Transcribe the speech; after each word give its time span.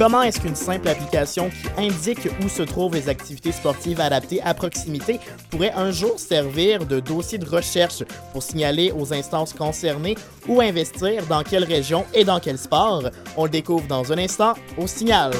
Comment 0.00 0.22
est-ce 0.22 0.40
qu'une 0.40 0.56
simple 0.56 0.88
application 0.88 1.50
qui 1.50 1.68
indique 1.76 2.26
où 2.42 2.48
se 2.48 2.62
trouvent 2.62 2.94
les 2.94 3.10
activités 3.10 3.52
sportives 3.52 4.00
adaptées 4.00 4.40
à 4.40 4.54
proximité 4.54 5.20
pourrait 5.50 5.74
un 5.76 5.90
jour 5.90 6.18
servir 6.18 6.86
de 6.86 7.00
dossier 7.00 7.36
de 7.36 7.44
recherche 7.44 8.02
pour 8.32 8.42
signaler 8.42 8.94
aux 8.98 9.12
instances 9.12 9.52
concernées 9.52 10.16
où 10.48 10.62
investir, 10.62 11.26
dans 11.26 11.42
quelle 11.42 11.64
région 11.64 12.06
et 12.14 12.24
dans 12.24 12.40
quel 12.40 12.56
sport? 12.56 13.10
On 13.36 13.44
le 13.44 13.50
découvre 13.50 13.86
dans 13.88 14.10
un 14.10 14.16
instant 14.16 14.54
au 14.78 14.86
Signal. 14.86 15.32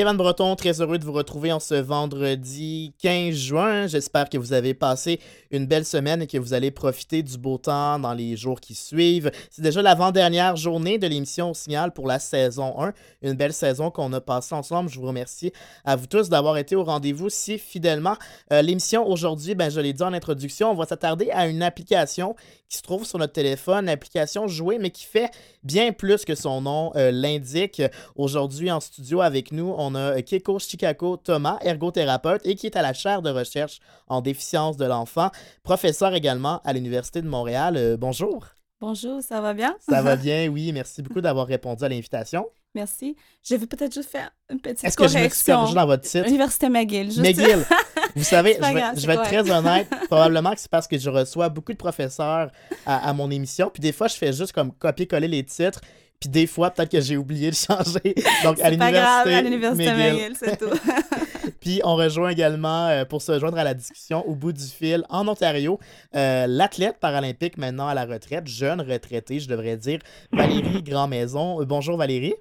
Kevin 0.00 0.16
Breton, 0.16 0.56
très 0.56 0.80
heureux 0.80 0.96
de 0.96 1.04
vous 1.04 1.12
retrouver 1.12 1.52
en 1.52 1.60
ce 1.60 1.74
vendredi 1.74 2.94
15 3.02 3.34
juin. 3.34 3.86
J'espère 3.86 4.30
que 4.30 4.38
vous 4.38 4.54
avez 4.54 4.72
passé 4.72 5.20
une 5.50 5.66
belle 5.66 5.84
semaine 5.84 6.22
et 6.22 6.26
que 6.26 6.38
vous 6.38 6.54
allez 6.54 6.70
profiter 6.70 7.22
du 7.22 7.36
beau 7.36 7.58
temps 7.58 7.98
dans 7.98 8.14
les 8.14 8.34
jours 8.34 8.60
qui 8.60 8.74
suivent. 8.74 9.30
C'est 9.50 9.60
déjà 9.60 9.82
l'avant-dernière 9.82 10.56
journée 10.56 10.96
de 10.96 11.06
l'émission 11.06 11.50
au 11.50 11.54
Signal 11.54 11.92
pour 11.92 12.06
la 12.06 12.18
saison 12.18 12.80
1. 12.80 12.94
Une 13.20 13.34
belle 13.34 13.52
saison 13.52 13.90
qu'on 13.90 14.10
a 14.14 14.22
passée 14.22 14.54
ensemble. 14.54 14.88
Je 14.88 14.98
vous 14.98 15.06
remercie 15.06 15.52
à 15.84 15.96
vous 15.96 16.06
tous 16.06 16.30
d'avoir 16.30 16.56
été 16.56 16.76
au 16.76 16.84
rendez-vous 16.84 17.28
si 17.28 17.58
fidèlement. 17.58 18.16
Euh, 18.54 18.62
l'émission 18.62 19.06
aujourd'hui, 19.06 19.54
ben, 19.54 19.68
je 19.68 19.80
l'ai 19.80 19.92
dit 19.92 20.02
en 20.02 20.14
introduction, 20.14 20.70
on 20.70 20.74
va 20.74 20.86
s'attarder 20.86 21.30
à 21.30 21.46
une 21.46 21.62
application 21.62 22.34
qui 22.70 22.78
se 22.78 22.82
trouve 22.82 23.04
sur 23.04 23.18
notre 23.18 23.32
téléphone, 23.32 23.88
application 23.88 24.46
jouée, 24.46 24.78
mais 24.78 24.90
qui 24.90 25.04
fait 25.04 25.30
bien 25.64 25.92
plus 25.92 26.24
que 26.24 26.36
son 26.36 26.62
nom 26.62 26.92
euh, 26.94 27.10
l'indique. 27.10 27.82
Aujourd'hui, 28.14 28.70
en 28.70 28.78
studio 28.78 29.20
avec 29.20 29.50
nous, 29.50 29.74
on 29.76 29.89
a 29.94 30.20
Keiko 30.22 30.58
Chicago 30.58 31.16
Thomas, 31.16 31.58
ergothérapeute 31.62 32.46
et 32.46 32.54
qui 32.54 32.66
est 32.66 32.76
à 32.76 32.82
la 32.82 32.92
chaire 32.92 33.22
de 33.22 33.30
recherche 33.30 33.80
en 34.08 34.20
déficience 34.20 34.76
de 34.76 34.84
l'enfant, 34.84 35.30
professeur 35.62 36.14
également 36.14 36.60
à 36.64 36.72
l'Université 36.72 37.22
de 37.22 37.28
Montréal. 37.28 37.76
Euh, 37.76 37.96
bonjour. 37.96 38.46
Bonjour, 38.80 39.20
ça 39.22 39.40
va 39.40 39.52
bien? 39.52 39.76
Ça 39.80 40.00
va 40.00 40.16
bien, 40.16 40.48
oui. 40.48 40.72
Merci 40.72 41.02
beaucoup 41.02 41.20
d'avoir 41.20 41.46
répondu 41.46 41.84
à 41.84 41.88
l'invitation. 41.88 42.46
Merci. 42.74 43.16
Je 43.42 43.56
vais 43.56 43.66
peut-être 43.66 43.92
juste 43.92 44.10
faire 44.10 44.30
une 44.48 44.60
petite 44.60 44.84
Est-ce 44.84 44.96
que 44.96 45.08
je 45.08 45.18
me 45.18 45.28
suis 45.28 45.44
perdu 45.44 45.74
dans 45.74 45.86
votre 45.86 46.04
titre? 46.04 46.26
Université 46.26 46.68
McGill. 46.68 47.06
Juste... 47.10 47.20
McGill. 47.20 47.64
Vous 48.16 48.24
savez, 48.24 48.54
je 48.54 48.74
vais, 48.74 49.00
je 49.00 49.06
vais 49.06 49.14
être 49.14 49.22
très 49.22 49.50
honnête. 49.50 49.88
Probablement 50.06 50.52
que 50.52 50.60
c'est 50.60 50.70
parce 50.70 50.88
que 50.88 50.98
je 50.98 51.10
reçois 51.10 51.48
beaucoup 51.48 51.72
de 51.72 51.78
professeurs 51.78 52.50
à, 52.86 53.08
à, 53.08 53.12
mon 53.12 53.30
émission. 53.30 53.70
Puis 53.72 53.80
des 53.80 53.92
fois, 53.92 54.08
je 54.08 54.16
fais 54.16 54.32
juste 54.32 54.52
comme 54.52 54.72
copier-coller 54.72 55.28
les 55.28 55.44
titres. 55.44 55.80
Puis 56.20 56.28
des 56.28 56.46
fois, 56.46 56.70
peut-être 56.70 56.90
que 56.90 57.00
j'ai 57.00 57.16
oublié 57.16 57.50
de 57.50 57.56
changer. 57.56 58.14
Donc, 58.44 58.60
à 58.60 58.70
l'université 58.70 59.92
McGill, 59.94 60.36
c'est 60.36 60.58
tout. 60.58 60.70
Puis 61.60 61.80
on 61.82 61.96
rejoint 61.96 62.30
également, 62.30 62.88
euh, 62.88 63.04
pour 63.04 63.22
se 63.22 63.38
joindre 63.38 63.58
à 63.58 63.64
la 63.64 63.74
discussion 63.74 64.26
au 64.28 64.34
bout 64.34 64.52
du 64.52 64.64
fil, 64.64 65.04
en 65.08 65.26
Ontario, 65.28 65.78
euh, 66.14 66.46
l'athlète 66.46 66.98
paralympique 67.00 67.58
maintenant 67.58 67.88
à 67.88 67.94
la 67.94 68.04
retraite, 68.04 68.46
jeune 68.46 68.80
retraitée, 68.80 69.40
je 69.40 69.48
devrais 69.48 69.76
dire, 69.76 69.98
Valérie 70.32 70.82
Grandmaison. 70.84 71.60
Euh, 71.60 71.64
bonjour 71.64 71.96
Valérie. 71.96 72.34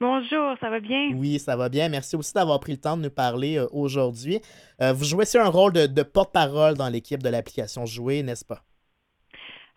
Bonjour, 0.00 0.56
ça 0.60 0.70
va 0.70 0.80
bien? 0.80 1.12
Oui, 1.14 1.38
ça 1.38 1.56
va 1.56 1.68
bien. 1.68 1.90
Merci 1.90 2.16
aussi 2.16 2.32
d'avoir 2.32 2.58
pris 2.58 2.72
le 2.72 2.78
temps 2.78 2.96
de 2.96 3.02
nous 3.02 3.10
parler 3.10 3.58
euh, 3.58 3.66
aujourd'hui. 3.70 4.40
Euh, 4.80 4.94
vous 4.94 5.04
jouez 5.04 5.24
aussi 5.24 5.36
un 5.36 5.48
rôle 5.48 5.74
de, 5.74 5.86
de 5.86 6.02
porte-parole 6.02 6.74
dans 6.74 6.88
l'équipe 6.88 7.22
de 7.22 7.28
l'application 7.28 7.84
Jouer, 7.84 8.22
n'est-ce 8.22 8.44
pas? 8.44 8.62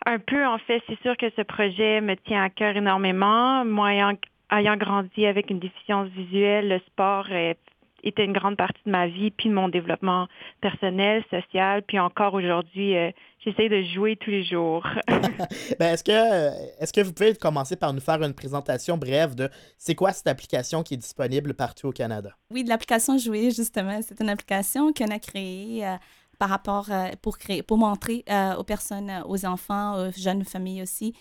Un 0.05 0.19
peu, 0.19 0.45
en 0.45 0.57
fait. 0.57 0.81
C'est 0.87 0.99
sûr 1.01 1.15
que 1.17 1.29
ce 1.35 1.41
projet 1.41 2.01
me 2.01 2.15
tient 2.15 2.43
à 2.43 2.49
cœur 2.49 2.75
énormément. 2.75 3.63
Moi, 3.65 3.93
ayant, 3.93 4.13
ayant 4.51 4.77
grandi 4.77 5.25
avec 5.25 5.49
une 5.49 5.59
déficience 5.59 6.09
visuelle, 6.09 6.69
le 6.69 6.79
sport 6.79 7.31
est 7.31 7.57
était 8.03 8.25
une 8.25 8.33
grande 8.33 8.57
partie 8.57 8.81
de 8.85 8.91
ma 8.91 9.07
vie, 9.07 9.31
puis 9.31 9.49
de 9.49 9.53
mon 9.53 9.69
développement 9.69 10.27
personnel, 10.61 11.23
social, 11.31 11.81
puis 11.83 11.99
encore 11.99 12.33
aujourd'hui, 12.33 12.95
euh, 12.97 13.11
j'essaie 13.43 13.69
de 13.69 13.81
jouer 13.81 14.17
tous 14.17 14.29
les 14.29 14.43
jours. 14.43 14.85
ben, 15.79 15.93
est-ce 15.93 16.03
que 16.03 16.81
est-ce 16.81 16.93
que 16.93 17.01
vous 17.01 17.13
pouvez 17.13 17.33
commencer 17.35 17.75
par 17.75 17.93
nous 17.93 18.01
faire 18.01 18.21
une 18.21 18.33
présentation 18.33 18.97
brève 18.97 19.35
de 19.35 19.49
c'est 19.77 19.95
quoi 19.95 20.11
cette 20.11 20.27
application 20.27 20.83
qui 20.83 20.95
est 20.95 20.97
disponible 20.97 21.53
partout 21.53 21.87
au 21.87 21.91
Canada? 21.91 22.31
Oui, 22.51 22.63
de 22.63 22.69
l'application 22.69 23.17
Jouer, 23.17 23.51
justement. 23.51 23.99
C'est 24.01 24.19
une 24.19 24.29
application 24.29 24.91
qu'on 24.91 25.09
a 25.09 25.19
créée. 25.19 25.85
Euh, 26.33 26.37
par 26.39 26.49
rapport 26.49 26.87
euh, 26.89 27.09
pour 27.21 27.37
créer 27.37 27.63
pour 27.63 27.77
montrer 27.77 28.25
aux 28.57 28.63
personnes 28.63 29.23
aux 29.27 29.45
enfants 29.45 30.07
aux 30.07 30.11
jeunes 30.11 30.43
familles 30.43 30.81
aussi 30.81 31.13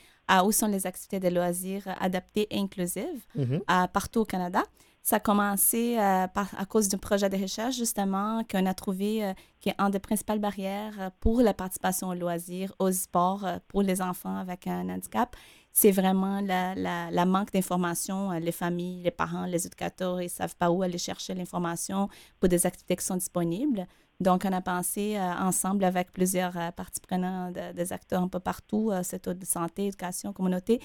où 0.44 0.52
sont 0.52 0.66
les 0.66 0.86
activités 0.86 1.20
de 1.20 1.28
loisirs 1.28 1.84
adaptées 2.00 2.46
et 2.50 2.58
inclusives 2.58 3.24
mm-hmm. 3.36 3.88
partout 3.88 4.20
au 4.20 4.24
Canada. 4.24 4.62
Ça 5.04 5.16
a 5.16 5.20
commencé 5.20 5.96
euh, 5.98 6.28
par, 6.28 6.48
à 6.56 6.64
cause 6.64 6.88
d'un 6.88 6.98
projet 6.98 7.28
de 7.28 7.36
recherche, 7.36 7.76
justement, 7.76 8.44
qu'on 8.44 8.66
a 8.66 8.74
trouvé 8.74 9.24
euh, 9.24 9.32
qui 9.58 9.68
est 9.70 9.74
une 9.80 9.90
des 9.90 9.98
principales 9.98 10.38
barrières 10.38 10.94
euh, 11.00 11.10
pour 11.18 11.42
la 11.42 11.52
participation 11.52 12.10
aux 12.10 12.14
loisirs, 12.14 12.72
aux 12.78 12.92
sports 12.92 13.44
pour 13.66 13.82
les 13.82 14.00
enfants 14.00 14.36
avec 14.36 14.68
un 14.68 14.88
handicap. 14.88 15.34
C'est 15.72 15.90
vraiment 15.90 16.40
la, 16.40 16.74
la, 16.76 17.24
manque 17.24 17.52
d'information. 17.52 18.30
Les 18.32 18.52
familles, 18.52 19.02
les 19.02 19.10
parents, 19.10 19.46
les 19.46 19.66
éducateurs, 19.66 20.20
ils 20.20 20.26
ne 20.26 20.30
savent 20.30 20.54
pas 20.54 20.70
où 20.70 20.82
aller 20.82 20.98
chercher 20.98 21.34
l'information 21.34 22.08
pour 22.38 22.48
des 22.48 22.64
activités 22.66 22.94
qui 22.94 23.04
sont 23.04 23.16
disponibles. 23.16 23.86
Donc, 24.22 24.44
on 24.48 24.52
a 24.52 24.60
pensé 24.60 25.18
ensemble 25.20 25.84
avec 25.84 26.12
plusieurs 26.12 26.72
parties 26.72 27.00
prenantes, 27.00 27.54
des 27.54 27.92
acteurs 27.92 28.22
un 28.22 28.28
peu 28.28 28.40
partout, 28.40 28.90
secteur 29.02 29.34
de 29.34 29.44
santé, 29.44 29.86
éducation, 29.86 30.32
communauté, 30.32 30.80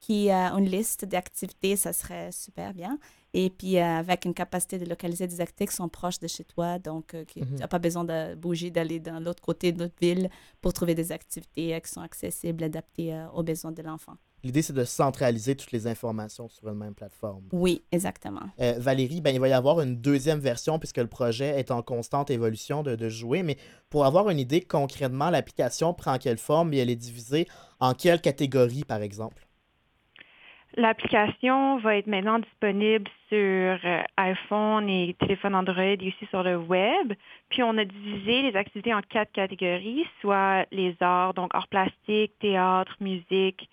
qui 0.00 0.30
a 0.30 0.52
une 0.52 0.68
liste 0.68 1.04
d'activités, 1.04 1.76
ça 1.76 1.92
serait 1.92 2.30
super 2.32 2.74
bien. 2.74 2.98
Et 3.34 3.50
puis, 3.50 3.78
euh, 3.78 3.82
avec 3.82 4.24
une 4.24 4.34
capacité 4.34 4.78
de 4.78 4.86
localiser 4.86 5.26
des 5.26 5.40
activités 5.40 5.66
qui 5.66 5.74
sont 5.74 5.88
proches 5.88 6.18
de 6.20 6.26
chez 6.26 6.44
toi, 6.44 6.78
donc 6.78 7.14
euh, 7.14 7.24
tu 7.26 7.40
n'as 7.40 7.66
pas 7.66 7.78
besoin 7.78 8.04
de 8.04 8.34
bouger, 8.34 8.70
d'aller 8.70 9.00
dans 9.00 9.20
l'autre 9.20 9.42
côté 9.42 9.72
de 9.72 9.78
notre 9.78 9.98
ville 10.00 10.30
pour 10.60 10.72
trouver 10.72 10.94
des 10.94 11.12
activités 11.12 11.74
euh, 11.74 11.80
qui 11.80 11.90
sont 11.90 12.00
accessibles, 12.00 12.64
adaptées 12.64 13.26
aux 13.34 13.42
besoins 13.42 13.72
de 13.72 13.82
l'enfant. 13.82 14.16
L'idée, 14.46 14.62
c'est 14.62 14.72
de 14.72 14.84
centraliser 14.84 15.56
toutes 15.56 15.72
les 15.72 15.88
informations 15.88 16.48
sur 16.48 16.68
une 16.68 16.78
même 16.78 16.94
plateforme. 16.94 17.42
Oui, 17.52 17.82
exactement. 17.90 18.42
Valérie, 18.58 19.20
ben, 19.20 19.34
il 19.34 19.40
va 19.40 19.48
y 19.48 19.52
avoir 19.52 19.80
une 19.80 19.96
deuxième 19.96 20.38
version 20.38 20.78
puisque 20.78 20.98
le 20.98 21.08
projet 21.08 21.58
est 21.58 21.72
en 21.72 21.82
constante 21.82 22.30
évolution 22.30 22.84
de, 22.84 22.94
de 22.94 23.08
jouer. 23.08 23.42
Mais 23.42 23.56
pour 23.90 24.06
avoir 24.06 24.30
une 24.30 24.38
idée 24.38 24.60
concrètement, 24.60 25.30
l'application 25.30 25.92
prend 25.94 26.18
quelle 26.18 26.38
forme 26.38 26.72
et 26.72 26.78
elle 26.78 26.90
est 26.90 26.94
divisée 26.96 27.48
en 27.80 27.92
quelles 27.92 28.20
catégories, 28.20 28.84
par 28.84 29.02
exemple? 29.02 29.42
L'application 30.78 31.78
va 31.78 31.96
être 31.96 32.06
maintenant 32.06 32.38
disponible 32.38 33.10
sur 33.30 33.38
euh, 33.38 34.02
iPhone 34.18 34.88
et 34.90 35.16
téléphone 35.18 35.54
Android 35.54 35.82
et 35.82 36.08
aussi 36.08 36.26
sur 36.28 36.42
le 36.42 36.58
web. 36.58 37.14
Puis 37.48 37.62
on 37.62 37.78
a 37.78 37.84
divisé 37.84 38.42
les 38.42 38.54
activités 38.54 38.92
en 38.92 39.00
quatre 39.00 39.32
catégories, 39.32 40.04
soit 40.20 40.66
les 40.72 40.94
arts, 41.00 41.32
donc 41.32 41.50
arts 41.54 41.68
plastiques, 41.68 42.38
théâtre, 42.40 42.94
musique, 43.00 43.70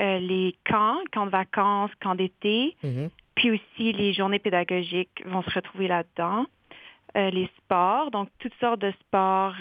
euh, 0.00 0.18
les 0.18 0.56
camps, 0.64 0.98
camps 1.12 1.26
de 1.26 1.30
vacances, 1.30 1.90
camps 2.02 2.14
d'été, 2.14 2.76
mm-hmm. 2.84 3.10
puis 3.34 3.50
aussi 3.50 3.92
les 3.92 4.12
journées 4.12 4.38
pédagogiques 4.38 5.22
vont 5.26 5.42
se 5.42 5.50
retrouver 5.50 5.88
là-dedans. 5.88 6.46
Euh, 7.16 7.30
les 7.30 7.48
sports, 7.58 8.10
donc 8.10 8.28
toutes 8.38 8.54
sortes 8.60 8.80
de 8.80 8.92
sports 9.00 9.56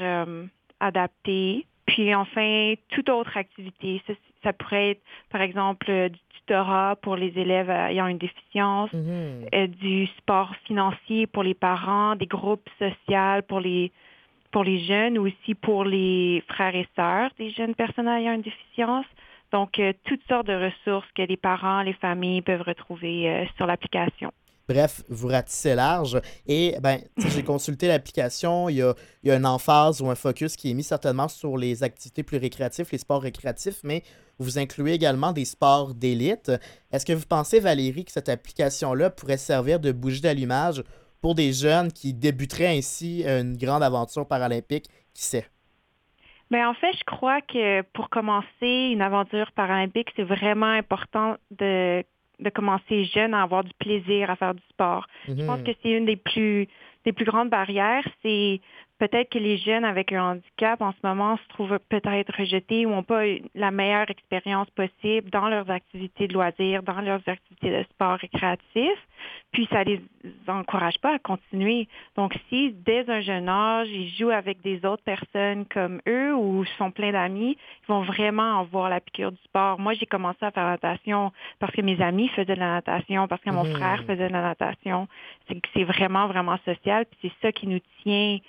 adaptés. 0.79 1.65
Puis 1.85 2.13
enfin, 2.13 2.75
toute 2.89 3.09
autre 3.09 3.35
activité. 3.35 4.01
Ça, 4.43 4.53
pourrait 4.53 4.91
être, 4.91 5.01
par 5.31 5.41
exemple, 5.41 6.09
du 6.09 6.19
tutorat 6.49 6.95
pour 7.01 7.15
les 7.15 7.37
élèves 7.37 7.69
ayant 7.69 8.07
une 8.07 8.17
déficience, 8.17 8.91
mhm. 8.93 9.45
euh, 9.53 9.67
du 9.67 10.07
sport 10.17 10.55
financier 10.65 11.27
pour 11.27 11.43
les 11.43 11.53
parents, 11.53 12.15
des 12.15 12.27
groupes 12.27 12.67
sociaux 12.77 13.41
pour 13.47 13.59
les 13.59 13.91
pour 14.51 14.63
les 14.63 14.79
jeunes 14.79 15.19
ou 15.19 15.27
aussi 15.27 15.53
pour 15.53 15.83
les 15.83 16.43
frères 16.47 16.75
et 16.75 16.87
sœurs 16.95 17.29
des 17.37 17.51
jeunes 17.51 17.75
personnes 17.75 18.07
ayant 18.07 18.33
une 18.33 18.41
déficience. 18.41 19.05
Donc, 19.51 19.79
euh, 19.79 19.93
toutes 20.05 20.21
sortes 20.27 20.47
de 20.47 20.53
ressources 20.53 21.07
que 21.15 21.23
les 21.23 21.37
parents, 21.37 21.81
les 21.81 21.93
familles 21.93 22.41
peuvent 22.41 22.61
retrouver 22.61 23.29
euh, 23.29 23.45
sur 23.57 23.65
l'application. 23.65 24.31
Bref, 24.67 25.01
vous 25.09 25.27
ratissez 25.27 25.73
large. 25.73 26.21
Et 26.45 26.75
ben, 26.79 26.99
j'ai 27.17 27.43
consulté 27.43 27.87
l'application. 27.87 28.69
Il 28.69 28.93
il 29.23 29.29
y 29.29 29.31
a 29.31 29.35
une 29.35 29.47
emphase 29.47 29.99
ou 29.99 30.09
un 30.09 30.15
focus 30.15 30.55
qui 30.55 30.69
est 30.69 30.73
mis 30.75 30.83
certainement 30.83 31.27
sur 31.27 31.57
les 31.57 31.81
activités 31.81 32.21
plus 32.21 32.37
récréatives, 32.37 32.87
les 32.91 32.99
sports 32.99 33.23
récréatifs, 33.23 33.79
mais 33.83 34.03
vous 34.37 34.59
incluez 34.59 34.93
également 34.93 35.33
des 35.33 35.45
sports 35.45 35.95
d'élite. 35.95 36.51
Est-ce 36.91 37.05
que 37.05 37.13
vous 37.13 37.25
pensez, 37.27 37.59
Valérie, 37.59 38.05
que 38.05 38.11
cette 38.11 38.29
application-là 38.29 39.09
pourrait 39.09 39.37
servir 39.37 39.79
de 39.79 39.91
bougie 39.91 40.21
d'allumage 40.21 40.83
pour 41.19 41.33
des 41.33 41.51
jeunes 41.51 41.91
qui 41.91 42.13
débuteraient 42.13 42.77
ainsi 42.77 43.23
une 43.25 43.57
grande 43.57 43.81
aventure 43.81 44.27
paralympique? 44.27 44.85
Qui 45.15 45.23
sait? 45.23 45.47
Bien, 46.51 46.69
en 46.69 46.73
fait, 46.73 46.93
je 46.97 47.03
crois 47.03 47.41
que 47.41 47.81
pour 47.93 48.09
commencer 48.09 48.89
une 48.91 49.01
aventure 49.01 49.51
paralympique, 49.51 50.09
c'est 50.15 50.23
vraiment 50.23 50.71
important 50.71 51.37
de 51.51 52.03
de 52.39 52.49
commencer 52.49 53.03
jeune 53.03 53.33
à 53.33 53.43
avoir 53.43 53.65
du 53.65 53.73
plaisir 53.79 54.29
à 54.29 54.35
faire 54.37 54.55
du 54.55 54.63
sport. 54.69 55.07
Je 55.27 55.45
pense 55.45 55.59
mhm. 55.59 55.65
que 55.65 55.71
c'est 55.83 55.91
une 55.91 56.05
des 56.05 56.15
plus 56.15 56.67
des 57.05 57.13
plus 57.13 57.25
grandes 57.25 57.49
barrières, 57.49 58.07
c'est 58.21 58.61
peut-être 58.99 59.29
que 59.29 59.39
les 59.39 59.57
jeunes 59.57 59.85
avec 59.85 60.11
un 60.11 60.31
handicap 60.31 60.81
en 60.81 60.91
ce 60.91 60.97
moment 61.03 61.37
se 61.37 61.47
trouvent 61.49 61.79
peut-être 61.89 62.37
rejetés 62.37 62.85
ou 62.85 62.89
n'ont 62.89 63.03
pas 63.03 63.23
la 63.55 63.71
meilleure 63.71 64.09
expérience 64.09 64.69
possible 64.71 65.29
dans 65.29 65.47
leurs 65.47 65.69
activités 65.71 66.27
de 66.27 66.33
loisirs, 66.33 66.83
dans 66.83 66.99
leurs 67.01 67.21
activités 67.27 67.71
de 67.71 67.83
sport 67.91 68.17
récréatif, 68.17 68.97
puis 69.51 69.67
ça 69.71 69.83
les 69.83 70.01
encourage 70.47 70.99
pas 70.99 71.15
à 71.15 71.19
continuer. 71.19 71.87
Donc 72.15 72.37
si 72.49 72.71
dès 72.71 73.09
un 73.09 73.21
jeune 73.21 73.47
âge, 73.47 73.87
ils 73.89 74.09
jouent 74.17 74.31
avec 74.31 74.61
des 74.61 74.85
autres 74.85 75.03
personnes 75.03 75.65
comme 75.65 76.01
eux 76.07 76.35
ou 76.35 76.65
sont 76.77 76.91
pleins 76.91 77.13
d'amis, 77.13 77.57
ils 77.83 77.87
vont 77.87 78.01
vraiment 78.01 78.59
avoir 78.59 78.89
la 78.89 78.99
piqûre 78.99 79.31
du 79.31 79.41
sport. 79.45 79.79
Moi, 79.79 79.93
j'ai 79.93 80.05
commencé 80.05 80.39
à 80.41 80.51
faire 80.51 80.65
la 80.65 80.71
natation 80.71 81.31
parce 81.59 81.73
que 81.73 81.81
mes 81.81 82.01
amis 82.01 82.27
faisaient 82.29 82.55
de 82.55 82.59
la 82.59 82.73
natation, 82.73 83.27
parce 83.27 83.41
que 83.41 83.49
mon 83.49 83.63
mmh. 83.63 83.75
frère 83.75 84.03
faisait 84.03 84.27
de 84.27 84.33
la 84.33 84.41
natation. 84.41 85.07
C'est 85.73 85.83
vraiment, 85.83 86.27
vraiment 86.27 86.57
social, 86.65 87.05
puis 87.05 87.17
c'est 87.21 87.47
ça 87.47 87.51
qui 87.51 87.67
nous 87.67 87.79
tient 88.03 88.39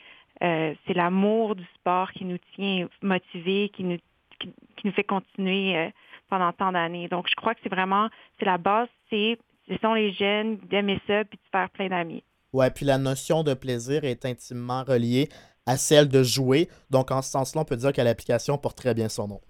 euh, 0.43 0.75
c'est 0.87 0.95
l'amour 0.95 1.55
du 1.55 1.65
sport 1.75 2.11
qui 2.13 2.25
nous 2.25 2.39
tient 2.55 2.89
motivés, 3.03 3.71
qui 3.75 3.85
nous, 3.85 3.99
qui, 4.39 4.53
nous 4.85 4.93
fait 4.93 5.05
continuer 5.05 5.77
euh, 5.77 5.89
pendant 6.29 6.53
tant 6.53 6.73
d'années. 6.73 7.09
Donc, 7.09 7.27
je 7.29 7.35
crois 7.35 7.55
que 7.55 7.61
c'est 7.63 7.69
vraiment, 7.69 8.09
c'est 8.39 8.47
la 8.47 8.59
base, 8.59 8.89
c'est, 9.11 9.39
ce 9.69 9.77
sont 9.79 9.95
les 9.95 10.13
jeunes 10.13 10.57
d'aimer 10.71 11.01
ça 11.07 11.25
puis 11.25 11.39
de 11.39 11.51
faire 11.53 11.69
plein 11.71 11.89
d'amis. 11.89 12.23
Ouais, 12.53 12.71
puis 12.71 12.85
la 12.85 12.99
notion 12.99 13.45
de 13.45 13.55
plaisir 13.55 14.05
est 14.05 14.25
intimement 14.25 14.83
reliée 14.83 15.29
à 15.67 15.77
celle 15.77 16.09
de 16.09 16.23
jouer. 16.23 16.69
Donc, 16.91 17.11
en 17.11 17.23
ce 17.23 17.31
sens-là, 17.31 17.61
on 17.61 17.65
peut 17.65 17.77
dire 17.77 17.93
que 17.93 18.01
l'application 18.01 18.59
porte 18.59 18.79
très 18.79 18.95
bien 18.95 19.09
son 19.09 19.29
nom. 19.29 19.41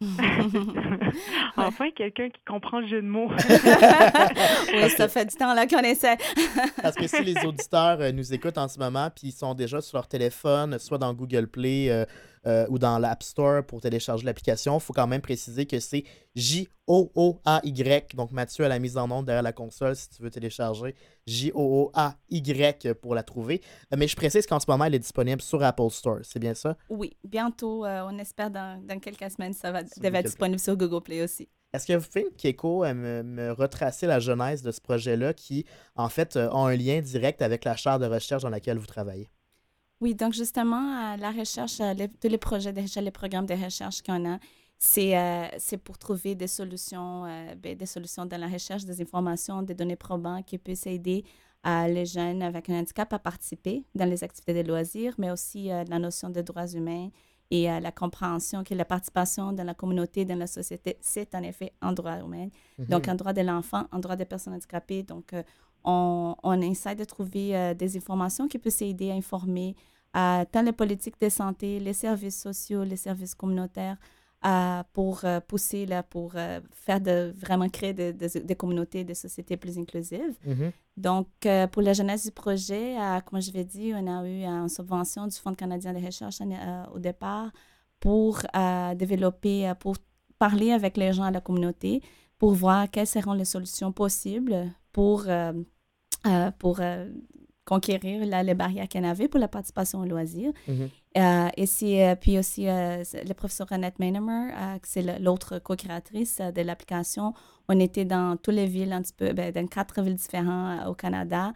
enfin, 1.56 1.90
quelqu'un 1.92 2.28
qui 2.28 2.40
comprend 2.46 2.80
le 2.80 2.86
jeu 2.86 3.00
de 3.00 3.06
mots. 3.06 3.30
oui, 4.74 4.90
ça 4.90 5.08
fait 5.08 5.26
du 5.26 5.36
temps 5.36 5.54
là 5.54 5.66
qu'on 5.66 5.80
essaie. 5.80 6.16
Parce 6.82 6.96
que 6.96 7.06
si 7.06 7.22
les 7.22 7.44
auditeurs 7.44 8.00
euh, 8.00 8.12
nous 8.12 8.34
écoutent 8.34 8.58
en 8.58 8.68
ce 8.68 8.78
moment, 8.78 9.08
puis 9.10 9.28
ils 9.28 9.32
sont 9.32 9.54
déjà 9.54 9.80
sur 9.80 9.96
leur 9.96 10.08
téléphone, 10.08 10.78
soit 10.78 10.98
dans 10.98 11.14
Google 11.14 11.46
Play, 11.46 11.90
euh, 11.90 12.04
euh, 12.46 12.66
ou 12.68 12.78
dans 12.78 12.98
l'App 12.98 13.22
Store 13.22 13.64
pour 13.64 13.80
télécharger 13.80 14.24
l'application, 14.24 14.76
il 14.76 14.80
faut 14.80 14.92
quand 14.92 15.06
même 15.06 15.20
préciser 15.20 15.66
que 15.66 15.80
c'est 15.80 16.04
J-O-O-A-Y. 16.34 18.14
Donc, 18.14 18.32
Mathieu 18.32 18.64
a 18.64 18.68
la 18.68 18.78
mise 18.78 18.96
en 18.96 19.10
onde 19.10 19.26
derrière 19.26 19.42
la 19.42 19.52
console 19.52 19.96
si 19.96 20.10
tu 20.10 20.22
veux 20.22 20.30
télécharger 20.30 20.94
J-O-O-A-Y 21.26 22.92
pour 22.94 23.14
la 23.14 23.22
trouver. 23.22 23.60
Euh, 23.92 23.96
mais 23.98 24.08
je 24.08 24.16
précise 24.16 24.46
qu'en 24.46 24.60
ce 24.60 24.66
moment, 24.68 24.84
elle 24.84 24.94
est 24.94 24.98
disponible 25.00 25.40
sur 25.40 25.62
Apple 25.62 25.90
Store. 25.90 26.18
C'est 26.22 26.38
bien 26.38 26.54
ça? 26.54 26.76
Oui, 26.90 27.16
bientôt. 27.24 27.84
Euh, 27.86 28.06
on 28.06 28.18
espère 28.18 28.50
dans, 28.50 28.84
dans, 28.84 28.98
quelques 28.98 29.30
semaines, 29.30 29.52
ça 29.52 29.72
va 29.72 29.80
être 29.80 30.22
disponible 30.24 30.60
sur 30.60 30.76
Google 30.76 31.02
Play 31.02 31.22
aussi. 31.22 31.48
Est-ce 31.72 31.88
que 31.88 31.92
vous 31.94 32.06
pouvez, 32.06 32.26
Keiko, 32.36 32.84
me, 32.84 33.22
me, 33.22 33.50
retracer 33.52 34.06
la 34.06 34.20
genèse 34.20 34.62
de 34.62 34.70
ce 34.70 34.80
projet-là 34.80 35.34
qui, 35.34 35.64
en 35.96 36.08
fait, 36.08 36.36
a 36.36 36.52
un 36.52 36.76
lien 36.76 37.00
direct 37.00 37.42
avec 37.42 37.64
la 37.64 37.74
chaire 37.74 37.98
de 37.98 38.06
recherche 38.06 38.42
dans 38.44 38.50
laquelle 38.50 38.78
vous 38.78 38.86
travaillez? 38.86 39.28
Oui, 40.00 40.14
donc 40.14 40.32
justement, 40.32 41.16
la 41.16 41.30
recherche, 41.30 41.78
tous 42.20 42.28
les 42.28 42.38
projets 42.38 42.72
de 42.72 42.80
recherche, 42.80 43.04
les 43.04 43.10
programmes 43.10 43.46
de 43.46 43.54
recherche 43.54 44.02
qu'on 44.02 44.34
a, 44.34 44.38
c'est 44.78 45.16
euh, 45.16 45.78
pour 45.82 45.96
trouver 45.98 46.34
des 46.34 46.46
solutions, 46.46 47.24
euh, 47.24 47.54
ben, 47.54 47.76
des 47.76 47.86
solutions 47.86 48.26
dans 48.26 48.38
la 48.38 48.48
recherche, 48.48 48.84
des 48.84 49.00
informations, 49.00 49.62
des 49.62 49.74
données 49.74 49.96
probantes 49.96 50.44
qui 50.44 50.58
puissent 50.58 50.86
aider 50.86 51.24
euh, 51.66 51.86
les 51.88 52.04
jeunes 52.04 52.42
avec 52.42 52.68
un 52.68 52.80
handicap 52.80 53.10
à 53.12 53.18
participer 53.18 53.84
dans 53.94 54.04
les 54.04 54.22
activités 54.22 54.62
de 54.62 54.68
loisirs, 54.68 55.14
mais 55.16 55.30
aussi 55.30 55.68
la 55.68 55.98
notion 55.98 56.28
de 56.28 56.42
droits 56.42 56.66
humains 56.66 57.08
et 57.50 57.64
la 57.64 57.92
compréhension 57.92 58.64
que 58.64 58.74
la 58.74 58.84
participation 58.84 59.52
dans 59.52 59.64
la 59.64 59.74
communauté, 59.74 60.24
dans 60.24 60.36
la 60.36 60.46
société, 60.46 60.98
c'est 61.00 61.34
en 61.34 61.42
effet 61.42 61.72
un 61.80 61.92
droit 61.92 62.18
humain. 62.18 62.48
Mm-hmm. 62.78 62.88
Donc, 62.88 63.08
un 63.08 63.14
droit 63.14 63.32
de 63.32 63.42
l'enfant, 63.42 63.86
un 63.92 64.00
droit 64.00 64.16
des 64.16 64.24
personnes 64.24 64.54
handicapées. 64.54 65.02
Donc, 65.02 65.32
on, 65.84 66.34
on, 66.42 66.60
essaie 66.60 66.94
de 66.94 67.04
trouver 67.04 67.56
euh, 67.56 67.74
des 67.74 67.96
informations 67.96 68.48
qui 68.48 68.58
peuvent 68.58 68.76
aider 68.80 69.10
à 69.10 69.14
informer 69.14 69.76
euh, 70.16 70.44
tant 70.50 70.62
les 70.62 70.72
politiques 70.72 71.20
de 71.20 71.28
santé, 71.28 71.80
les 71.80 71.92
services 71.92 72.40
sociaux, 72.40 72.84
les 72.84 72.96
services 72.96 73.34
communautaires, 73.34 73.96
euh, 74.46 74.82
pour 74.92 75.24
pousser, 75.48 75.86
là, 75.86 76.02
pour 76.02 76.34
faire 76.70 77.00
de, 77.00 77.32
vraiment 77.34 77.68
créer 77.68 77.94
des 77.94 78.54
communautés, 78.54 79.02
des 79.02 79.14
sociétés 79.14 79.56
plus 79.56 79.78
inclusives. 79.78 80.36
Mm-hmm. 80.46 80.70
Donc, 80.98 81.28
pour 81.72 81.80
la 81.80 81.94
jeunesse 81.94 82.26
du 82.26 82.30
projet, 82.30 82.94
comme 83.24 83.40
je 83.40 83.50
l'ai 83.52 83.64
dit, 83.64 83.92
on 83.94 84.06
a 84.06 84.28
eu 84.28 84.44
une 84.44 84.68
subvention 84.68 85.26
du 85.26 85.36
Fonds 85.36 85.54
canadien 85.54 85.94
de 85.94 86.04
recherche 86.04 86.40
au 86.94 86.98
départ 86.98 87.52
pour 88.00 88.42
développer, 88.96 89.72
pour 89.80 89.96
parler 90.38 90.72
avec 90.72 90.98
les 90.98 91.14
gens 91.14 91.24
à 91.24 91.30
la 91.30 91.40
communauté, 91.40 92.02
pour 92.38 92.52
voir 92.52 92.90
quelles 92.90 93.06
seront 93.06 93.32
les 93.32 93.46
solutions 93.46 93.92
possibles 93.92 94.70
pour 94.94 95.24
euh, 95.26 95.52
pour 96.58 96.78
euh, 96.80 97.08
conquérir 97.64 98.24
les 98.44 98.54
barrières 98.54 98.88
qu'il 98.88 99.02
y 99.02 99.06
avait 99.06 99.28
pour 99.28 99.40
la 99.40 99.48
participation 99.48 100.00
au 100.00 100.04
loisir. 100.04 100.52
Mhm. 100.68 100.90
Euh, 101.16 101.48
et 101.56 102.16
puis 102.20 102.38
aussi, 102.38 102.64
le 102.66 103.32
professeur 103.32 103.66
Annette 103.70 103.98
Mainemer, 103.98 104.52
c'est 104.82 105.18
l'autre 105.20 105.58
co-créatrice 105.60 106.40
de 106.54 106.62
l'application. 106.62 107.32
On 107.68 107.78
était 107.80 108.04
dans 108.04 108.36
toutes 108.36 108.54
les 108.54 108.66
villes, 108.66 108.92
un 108.92 109.00
petit 109.00 109.14
peu, 109.14 109.32
ben, 109.32 109.52
dans 109.52 109.66
quatre 109.66 110.02
villes 110.02 110.16
différentes 110.16 110.86
au 110.86 110.94
Canada 110.94 111.52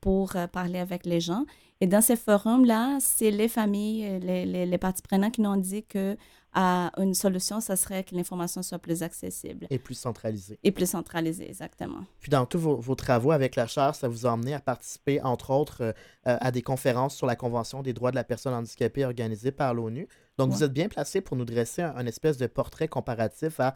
pour 0.00 0.34
parler 0.52 0.78
avec 0.78 1.04
les 1.04 1.20
gens. 1.20 1.44
Et 1.80 1.86
dans 1.86 2.00
ces 2.00 2.16
forums-là, 2.16 2.96
c'est 3.00 3.30
les 3.30 3.48
familles, 3.48 4.18
les, 4.20 4.46
les, 4.46 4.64
les 4.64 4.78
parties 4.78 5.02
prenantes 5.02 5.32
qui 5.32 5.42
nous 5.42 5.50
ont 5.50 5.56
dit 5.56 5.84
que 5.84 6.16
une 6.56 7.14
solution, 7.14 7.60
ça 7.60 7.76
serait 7.76 8.02
que 8.04 8.14
l'information 8.14 8.62
soit 8.62 8.78
plus 8.78 9.02
accessible. 9.02 9.66
Et 9.70 9.78
plus 9.78 9.94
centralisée. 9.94 10.58
Et 10.64 10.72
plus 10.72 10.88
centralisée, 10.88 11.48
exactement. 11.48 12.04
Puis 12.20 12.30
dans 12.30 12.46
tous 12.46 12.58
vos, 12.58 12.94
travaux 12.94 13.32
avec 13.32 13.56
la 13.56 13.66
Chaire, 13.66 13.94
ça 13.94 14.08
vous 14.08 14.26
a 14.26 14.30
emmené 14.30 14.54
à 14.54 14.60
participer, 14.60 15.20
entre 15.20 15.50
autres, 15.50 15.82
euh, 15.82 15.92
euh, 16.26 16.38
à 16.40 16.50
des 16.50 16.62
conférences 16.62 17.14
sur 17.14 17.26
la 17.26 17.36
Convention 17.36 17.82
des 17.82 17.92
droits 17.92 18.10
de 18.10 18.16
la 18.16 18.24
personne 18.24 18.54
handicapée 18.54 19.04
organisée 19.04 19.52
par 19.52 19.74
l'ONU. 19.74 20.08
Donc, 20.38 20.50
vous 20.50 20.64
êtes 20.64 20.72
bien 20.72 20.88
placé 20.88 21.20
pour 21.20 21.36
nous 21.36 21.44
dresser 21.44 21.82
un, 21.82 22.06
espèce 22.06 22.36
de 22.36 22.46
portrait 22.46 22.88
comparatif 22.88 23.60
à 23.60 23.74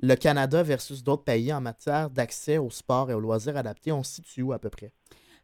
le 0.00 0.14
Canada 0.14 0.62
versus 0.62 1.02
d'autres 1.02 1.24
pays 1.24 1.52
en 1.52 1.60
matière 1.60 2.10
d'accès 2.10 2.58
au 2.58 2.70
sport 2.70 3.10
et 3.10 3.14
aux 3.14 3.20
loisirs 3.20 3.56
adaptés. 3.56 3.92
On 3.92 4.02
se 4.02 4.14
situe 4.14 4.42
où 4.42 4.52
à 4.52 4.58
peu 4.58 4.70
près? 4.70 4.92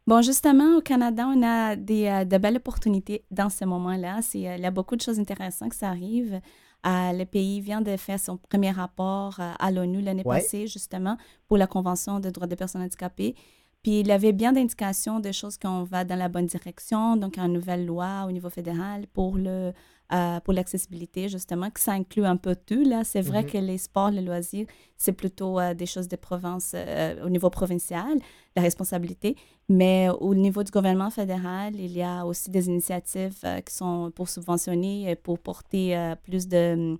Bon, 0.07 0.21
justement, 0.21 0.77
au 0.77 0.81
Canada, 0.81 1.27
on 1.27 1.43
a 1.43 1.75
des, 1.75 2.07
euh, 2.07 2.23
de 2.23 2.37
belles 2.37 2.55
opportunités 2.55 3.25
dans 3.29 3.49
ce 3.49 3.65
moment-là. 3.65 4.21
Il 4.33 4.41
y 4.41 4.47
a 4.47 4.71
beaucoup 4.71 4.95
de 4.95 5.01
choses 5.01 5.19
intéressantes 5.19 5.73
qui 5.73 5.83
arrivent. 5.83 6.39
Euh, 6.85 7.11
le 7.11 7.25
pays 7.25 7.59
vient 7.59 7.81
de 7.81 7.97
faire 7.97 8.19
son 8.19 8.37
premier 8.37 8.71
rapport 8.71 9.39
euh, 9.39 9.51
à 9.59 9.71
l'ONU 9.71 10.01
l'année 10.01 10.23
passée, 10.23 10.67
justement, 10.67 11.17
pour 11.47 11.57
la 11.57 11.67
Convention 11.67 12.19
des 12.19 12.31
droits 12.31 12.47
des 12.47 12.55
personnes 12.55 12.81
handicapées. 12.81 13.35
Puis 13.83 13.99
il 14.01 14.07
y 14.07 14.11
avait 14.11 14.33
bien 14.33 14.53
d'indications 14.53 15.19
de 15.19 15.31
choses 15.31 15.57
qu'on 15.57 15.83
va 15.83 16.03
dans 16.03 16.15
la 16.15 16.29
bonne 16.29 16.45
direction, 16.45 17.15
donc 17.15 17.37
une 17.37 17.53
nouvelle 17.53 17.85
loi 17.85 18.25
au 18.27 18.31
niveau 18.31 18.49
fédéral 18.49 19.07
pour 19.07 19.37
le 19.37 19.71
euh, 20.13 20.39
pour 20.39 20.53
l'accessibilité, 20.53 21.29
justement, 21.29 21.69
que 21.69 21.79
ça 21.79 21.91
inclut 21.93 22.25
un 22.25 22.37
peu 22.37 22.55
tout. 22.55 22.83
Là, 22.83 23.03
c'est 23.03 23.21
vrai 23.21 23.43
mm-hmm. 23.43 23.51
que 23.51 23.57
les 23.57 23.77
sports, 23.77 24.11
les 24.11 24.21
loisirs, 24.21 24.65
c'est 24.97 25.13
plutôt 25.13 25.59
des 25.73 25.85
choses 25.85 26.07
de 26.07 26.15
province, 26.15 26.75
au 27.23 27.29
niveau 27.29 27.49
provincial, 27.49 28.17
la 28.55 28.61
responsabilité. 28.61 29.35
Mais 29.69 30.09
au 30.21 30.33
niveau 30.33 30.63
du 30.63 30.71
gouvernement 30.71 31.09
fédéral, 31.09 31.75
il 31.75 31.91
y 31.91 32.01
a 32.01 32.25
aussi 32.25 32.49
des 32.49 32.67
initiatives 32.67 33.39
qui 33.65 33.75
sont 33.75 34.11
pour 34.15 34.29
subventionner 34.29 35.11
et 35.11 35.15
pour 35.15 35.39
porter 35.39 36.15
plus 36.23 36.47
de 36.47 36.57
euh, 36.57 36.97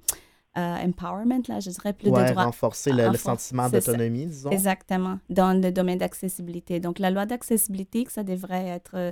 empowerment, 0.57 1.43
là, 1.47 1.59
je 1.59 1.69
dirais, 1.69 1.93
plus 1.93 2.09
de 2.09 2.15
droits. 2.15 2.45
renforcer 2.45 2.91
le, 2.91 3.15
sentiment 3.15 3.69
d'autonomie, 3.69 4.25
disons. 4.25 4.49
Exactement, 4.49 5.19
dans 5.29 5.53
le 5.59 5.71
domaine 5.71 5.99
d'accessibilité. 5.99 6.79
Donc, 6.79 6.99
la 6.99 7.11
loi 7.11 7.25
d'accessibilité, 7.25 8.03
que 8.03 8.11
ça 8.11 8.23
devrait 8.23 8.67
être 8.67 8.95
euh, 8.95 9.11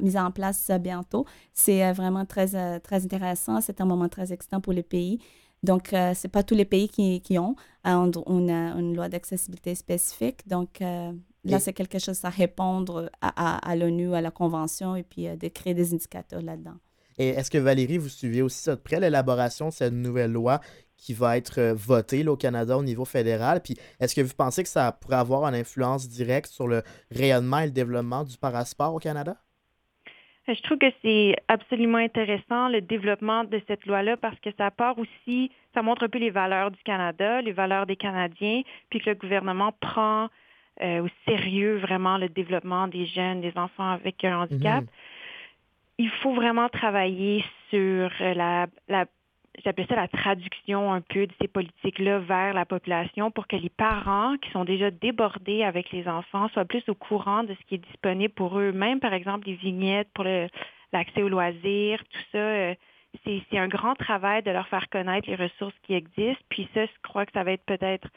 mise 0.00 0.16
en 0.16 0.30
place 0.30 0.70
bientôt, 0.80 1.24
c'est 1.52 1.84
euh, 1.84 1.92
vraiment 1.92 2.24
très, 2.24 2.80
très 2.80 3.04
intéressant. 3.04 3.60
C'est 3.60 3.80
un 3.80 3.84
moment 3.84 4.08
très 4.08 4.32
excitant 4.32 4.60
pour 4.60 4.72
les 4.72 4.82
pays. 4.82 5.18
Donc, 5.62 5.88
ce 5.90 6.26
n'est 6.26 6.30
pas 6.30 6.42
tous 6.42 6.56
les 6.56 6.64
pays 6.64 6.88
qui, 6.88 7.20
qui 7.20 7.38
ont 7.38 7.54
une, 7.84 8.50
une 8.50 8.96
loi 8.96 9.08
d'accessibilité 9.08 9.76
spécifique. 9.76 10.48
Donc, 10.48 10.80
là, 10.80 11.60
c'est 11.60 11.72
quelque 11.72 12.00
chose 12.00 12.24
à 12.24 12.30
répondre 12.30 13.08
à, 13.20 13.58
à, 13.58 13.70
à 13.70 13.76
l'ONU, 13.76 14.12
à 14.12 14.20
la 14.20 14.32
Convention, 14.32 14.96
et 14.96 15.04
puis 15.04 15.28
de 15.28 15.48
créer 15.48 15.74
des 15.74 15.94
indicateurs 15.94 16.42
là-dedans. 16.42 16.74
Et 17.18 17.28
est-ce 17.28 17.50
que 17.50 17.58
Valérie, 17.58 17.98
vous 17.98 18.08
suivez 18.08 18.42
aussi 18.42 18.62
ça 18.62 18.76
de 18.76 18.80
près, 18.80 19.00
l'élaboration 19.00 19.68
de 19.68 19.72
cette 19.72 19.92
nouvelle 19.92 20.32
loi 20.32 20.60
qui 20.96 21.14
va 21.14 21.36
être 21.36 21.58
euh, 21.58 21.74
votée 21.74 22.26
au 22.26 22.36
Canada 22.36 22.76
au 22.76 22.82
niveau 22.82 23.04
fédéral? 23.04 23.60
Puis 23.62 23.74
est-ce 24.00 24.14
que 24.14 24.20
vous 24.20 24.34
pensez 24.36 24.62
que 24.62 24.68
ça 24.68 24.92
pourrait 24.92 25.16
avoir 25.16 25.44
une 25.44 25.54
influence 25.54 26.08
directe 26.08 26.48
sur 26.48 26.68
le 26.68 26.82
rayonnement 27.10 27.58
et 27.60 27.66
le 27.66 27.72
développement 27.72 28.24
du 28.24 28.36
parasport 28.38 28.94
au 28.94 28.98
Canada? 28.98 29.36
Je 30.48 30.60
trouve 30.62 30.78
que 30.78 30.90
c'est 31.02 31.36
absolument 31.46 31.98
intéressant 31.98 32.68
le 32.68 32.80
développement 32.80 33.44
de 33.44 33.62
cette 33.68 33.86
loi-là 33.86 34.16
parce 34.16 34.38
que 34.40 34.50
ça 34.58 34.72
part 34.72 34.98
aussi, 34.98 35.52
ça 35.72 35.82
montre 35.82 36.02
un 36.02 36.08
peu 36.08 36.18
les 36.18 36.30
valeurs 36.30 36.72
du 36.72 36.82
Canada, 36.82 37.40
les 37.42 37.52
valeurs 37.52 37.86
des 37.86 37.94
Canadiens, 37.94 38.62
puis 38.90 39.00
que 39.00 39.10
le 39.10 39.14
gouvernement 39.14 39.72
prend 39.80 40.28
euh, 40.82 41.02
au 41.04 41.08
sérieux 41.28 41.76
vraiment 41.76 42.18
le 42.18 42.28
développement 42.28 42.88
des 42.88 43.06
jeunes, 43.06 43.40
des 43.40 43.52
enfants 43.56 43.90
avec 43.90 44.24
un 44.24 44.40
handicap. 44.40 44.82
Mhm 44.82 44.90
il 46.02 46.10
faut 46.20 46.34
vraiment 46.34 46.68
travailler 46.68 47.44
sur 47.70 48.10
la, 48.20 48.66
la 48.88 49.06
j'appelle 49.64 49.86
ça 49.88 49.94
la 49.94 50.08
traduction 50.08 50.92
un 50.92 51.00
peu 51.00 51.26
de 51.26 51.32
ces 51.40 51.46
politiques-là 51.46 52.18
vers 52.18 52.54
la 52.54 52.64
population 52.64 53.30
pour 53.30 53.46
que 53.46 53.56
les 53.56 53.68
parents 53.68 54.36
qui 54.38 54.50
sont 54.50 54.64
déjà 54.64 54.90
débordés 54.90 55.62
avec 55.62 55.92
les 55.92 56.08
enfants 56.08 56.48
soient 56.48 56.64
plus 56.64 56.82
au 56.88 56.94
courant 56.94 57.44
de 57.44 57.54
ce 57.54 57.66
qui 57.66 57.76
est 57.76 57.86
disponible 57.86 58.34
pour 58.34 58.58
eux. 58.58 58.72
Même, 58.72 58.98
par 58.98 59.12
exemple, 59.12 59.46
les 59.46 59.54
vignettes 59.54 60.08
pour 60.14 60.24
l'accès 60.24 61.22
aux 61.22 61.28
loisirs, 61.28 62.02
tout 62.10 62.24
ça. 62.32 62.74
c'est 63.24 63.58
un 63.58 63.68
grand 63.68 63.94
travail 63.94 64.42
de 64.42 64.50
leur 64.50 64.66
faire 64.68 64.88
connaître 64.88 65.28
les 65.28 65.36
ressources 65.36 65.78
qui 65.82 65.94
existent. 65.94 66.44
Puis 66.48 66.68
ça, 66.74 66.86
je 66.86 66.92
crois 67.02 67.26
que 67.26 67.32
ça 67.32 67.44
va 67.44 67.52
être 67.52 67.64
peut-être 67.64 68.08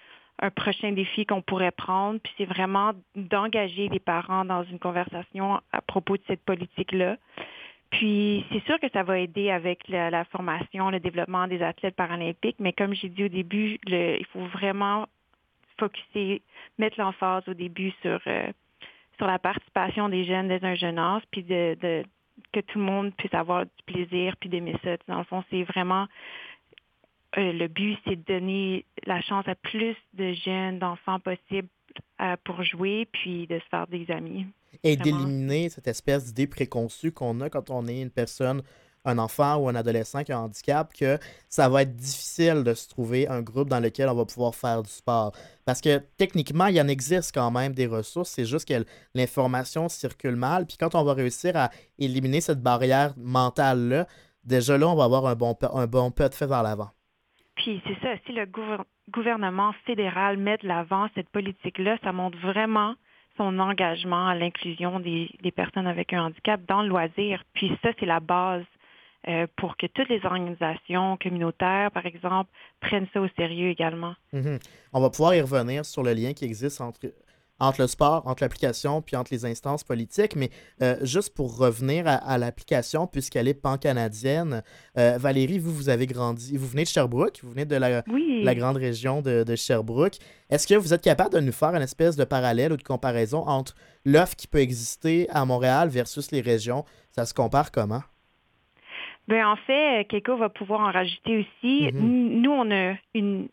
un 0.42 0.50
prochain 0.50 0.92
défi 0.92 1.26
qu'on 1.26 1.42
pourrait 1.42 1.72
prendre. 1.72 2.20
Puis 2.20 2.34
c'est 2.38 2.46
vraiment 2.46 2.94
d'engager 3.16 3.90
les 3.90 4.00
parents 4.00 4.46
dans 4.46 4.64
une 4.64 4.80
conversation 4.80 5.62
à 5.72 5.82
propos 5.82 6.18
de 6.18 6.24
cette 6.28 6.44
politique-là. 6.44 7.18
Puis 7.92 8.46
c'est 8.52 8.64
sûr 8.66 8.80
que 8.80 8.90
ça 8.92 9.04
va 9.04 9.20
aider 9.20 9.52
avec 9.52 9.88
la, 9.88 10.26
formation, 10.26 10.90
le 10.90 11.00
développement 11.00 11.48
des 11.48 11.62
athlètes 11.62 11.96
paralympiques, 11.96 12.58
mais 12.60 12.74
comme 12.74 12.94
j'ai 12.94 13.10
dit 13.10 13.26
au 13.26 13.30
début, 13.30 13.80
il 13.88 14.26
faut 14.34 14.46
vraiment 14.48 15.08
focuser, 15.78 16.42
mettre 16.78 17.00
l'emphase 17.00 17.48
au 17.48 17.54
début 17.54 17.92
sur, 18.02 18.20
euh, 18.28 18.48
sur 19.18 19.28
la 19.28 19.40
participation 19.40 20.10
des 20.10 20.26
jeunes 20.26 20.48
dès 20.48 20.64
un 20.64 20.76
jeune 20.76 21.02
puis 21.32 21.44
de, 21.44 21.78
de, 21.82 22.04
que 22.54 22.60
tout 22.62 22.80
le 22.80 22.86
monde 22.86 23.14
puisse 23.16 23.34
avoir 23.34 23.66
du 23.66 23.84
plaisir, 23.86 24.36
puis 24.38 24.50
d'aimer 24.50 24.76
ça. 24.84 24.98
Dans 25.08 25.20
le 25.20 25.24
fond, 25.26 25.44
c'est 25.50 25.64
vraiment 25.64 26.08
euh, 27.38 27.52
le 27.52 27.68
but, 27.68 27.98
c'est 28.06 28.16
de 28.16 28.34
donner 28.34 28.86
la 29.06 29.22
chance 29.22 29.48
à 29.48 29.56
plus 29.56 29.96
de 30.14 30.34
jeunes, 30.34 30.80
d'enfants 30.80 31.20
possibles 31.20 31.68
pour 32.44 32.64
jouer, 32.64 33.08
puis 33.12 33.48
de 33.48 33.60
se 33.60 33.66
faire 33.70 33.88
des 33.88 34.10
amis. 34.10 34.46
Et 34.84 34.96
d'éliminer 34.96 35.70
cette 35.70 35.88
espèce 35.88 36.26
d'idée 36.26 36.48
préconçue 36.48 37.12
qu'on 37.12 37.42
a 37.42 37.50
quand 37.50 37.70
on 37.70 37.88
est 37.88 38.02
une 38.02 38.10
personne, 38.10 38.62
un 39.06 39.18
enfant 39.18 39.58
ou 39.58 39.70
un 39.70 39.76
adolescent 39.76 40.24
qui 40.24 40.32
a 40.32 40.38
un 40.38 40.44
handicap, 40.44 40.94
que 40.94 41.18
ça 41.48 41.70
va 41.70 41.84
être 41.84 41.96
difficile 41.96 42.64
de 42.64 42.74
se 42.74 42.90
trouver 42.90 43.28
un 43.28 43.42
groupe 43.42 43.70
dans 43.70 43.80
lequel 43.80 44.10
on 44.10 44.16
va 44.16 44.26
pouvoir 44.26 44.56
faire 44.56 44.84
du 44.84 44.90
sport. 44.90 45.32
Parce 45.64 45.80
que 45.80 46.02
techniquement, 46.18 46.68
il 46.68 46.76
y 46.76 46.82
en 46.82 46.88
existe 46.88 47.34
quand 47.34 47.52
même 47.52 47.74
des 47.74 47.88
ressources, 47.88 48.30
c'est 48.30 48.46
juste 48.46 48.68
que 48.68 48.86
l'information 49.14 49.90
circule 49.90 50.36
mal. 50.36 50.66
Puis 50.66 50.78
quand 50.78 50.96
on 50.96 51.04
va 51.04 51.14
réussir 51.14 51.56
à 51.56 51.70
éliminer 52.00 52.42
cette 52.42 52.62
barrière 52.62 53.14
mentale-là, 53.18 54.08
déjà 54.44 54.78
là, 54.78 54.90
on 54.90 54.96
va 54.96 55.06
avoir 55.06 55.28
un 55.28 55.36
bon, 55.36 55.56
un 55.74 55.88
bon 55.88 56.12
pas 56.12 56.30
de 56.30 56.36
fait 56.36 56.48
vers 56.48 56.64
l'avant. 56.64 56.90
Puis 57.56 57.82
c'est 57.88 58.00
ça, 58.02 58.16
si 58.26 58.34
le 58.34 58.46
gouvernement 59.10 59.74
fédéral 59.86 60.38
met 60.38 60.58
de 60.58 60.68
l'avant 60.68 61.08
cette 61.16 61.30
politique-là, 61.30 61.98
ça 62.04 62.12
montre 62.12 62.38
vraiment 62.40 62.96
son 63.38 63.60
engagement 63.60 64.28
à 64.28 64.36
l'inclusion 64.36 65.00
des, 65.00 65.30
personnes 65.56 65.88
avec 65.88 66.14
un 66.14 66.26
handicap 66.26 66.62
dans 66.68 66.82
le 66.82 66.90
loisir. 66.90 67.44
Puis 67.54 67.72
ça, 67.82 67.90
c'est 68.00 68.06
la 68.06 68.20
base 68.20 68.64
euh, 69.28 69.48
pour 69.58 69.76
que 69.78 69.88
toutes 69.88 70.10
les 70.10 70.24
organisations 70.26 71.18
communautaires, 71.18 71.92
par 71.92 72.06
exemple, 72.06 72.50
prennent 72.80 73.08
ça 73.14 73.22
au 73.22 73.28
sérieux 73.36 73.70
également. 73.70 74.14
Mm-hmm. 74.34 74.62
On 74.94 75.02
va 75.02 75.10
pouvoir 75.10 75.36
y 75.36 75.42
revenir 75.42 75.86
sur 75.86 76.04
le 76.04 76.14
lien 76.14 76.34
qui 76.34 76.46
existe 76.46 76.80
entre 76.80 77.00
entre 77.60 77.82
le 77.82 77.88
sport, 77.88 78.24
entre 78.28 78.44
l'application, 78.44 79.02
puis 79.02 79.16
entre 79.16 79.34
les 79.34 79.46
instances 79.46 79.84
politiques. 79.84 80.36
Mais 80.36 80.50
euh, 80.82 80.96
juste 81.02 81.34
pour 81.34 81.58
revenir 81.58 82.06
à, 82.08 82.38
l'application, 82.38 83.08
puisqu'elle 83.08 83.48
est 83.48 83.54
pan-canadienne, 83.54 84.64
euh, 84.98 85.18
Valérie, 85.18 85.60
vous, 85.60 85.74
vous 85.74 85.90
avez 85.90 86.06
grandi, 86.06 86.58
vous 86.58 86.68
venez 86.68 86.84
de 86.84 86.90
Sherbrooke, 86.90 87.40
vous 87.44 87.52
venez 87.52 87.66
de 87.66 87.76
la, 87.76 88.04
la 88.08 88.56
grande 88.56 88.78
région 88.78 89.22
de, 89.22 89.56
Sherbrooke. 89.56 90.18
Est-ce 90.50 90.68
que 90.68 90.76
vous 90.76 90.94
êtes 90.94 91.04
capable 91.04 91.34
de 91.34 91.40
nous 91.40 91.52
faire 91.52 91.74
une 91.76 91.82
espèce 91.82 92.16
de 92.16 92.26
parallèle 92.26 92.74
ou 92.74 92.78
de 92.78 92.84
comparaison 92.84 93.48
entre 93.48 93.74
l'offre 94.04 94.36
qui 94.36 94.48
peut 94.48 94.60
exister 94.60 95.28
à 95.30 95.46
Montréal 95.46 95.90
versus 95.90 96.32
les 96.32 96.42
régions? 96.42 96.84
Ça 97.12 97.26
se 97.26 97.34
compare 97.34 97.72
comment? 97.72 98.02
Bien, 99.28 99.50
en 99.50 99.56
fait, 99.56 100.06
Keiko 100.08 100.38
va 100.38 100.50
pouvoir 100.50 100.82
en 100.82 100.92
rajouter 100.92 101.40
aussi. 101.40 101.88
Mm-hmm. 101.88 102.42
Nous, 102.42 102.52
on 102.52 102.72
a 102.72 102.96
une 103.16 103.48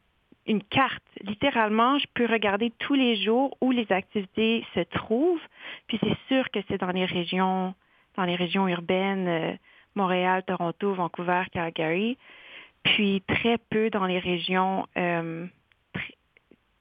une 0.46 0.62
carte. 0.62 1.02
Littéralement, 1.22 1.98
je 1.98 2.06
peux 2.14 2.26
regarder 2.26 2.72
tous 2.78 2.94
les 2.94 3.16
jours 3.16 3.56
où 3.60 3.70
les 3.70 3.90
activités 3.92 4.64
se 4.74 4.80
trouvent. 4.80 5.42
Puis 5.86 5.98
c'est 6.02 6.18
sûr 6.28 6.50
que 6.50 6.60
c'est 6.68 6.78
dans 6.78 6.90
les 6.90 7.04
régions, 7.04 7.74
dans 8.16 8.24
les 8.24 8.36
régions 8.36 8.66
urbaines, 8.68 9.28
euh, 9.28 9.52
Montréal, 9.94 10.42
Toronto, 10.46 10.94
Vancouver, 10.94 11.42
Calgary. 11.52 12.18
Puis 12.82 13.22
très 13.28 13.58
peu 13.70 13.90
dans 13.90 14.06
les 14.06 14.18
régions 14.18 14.86
euh, 14.98 15.46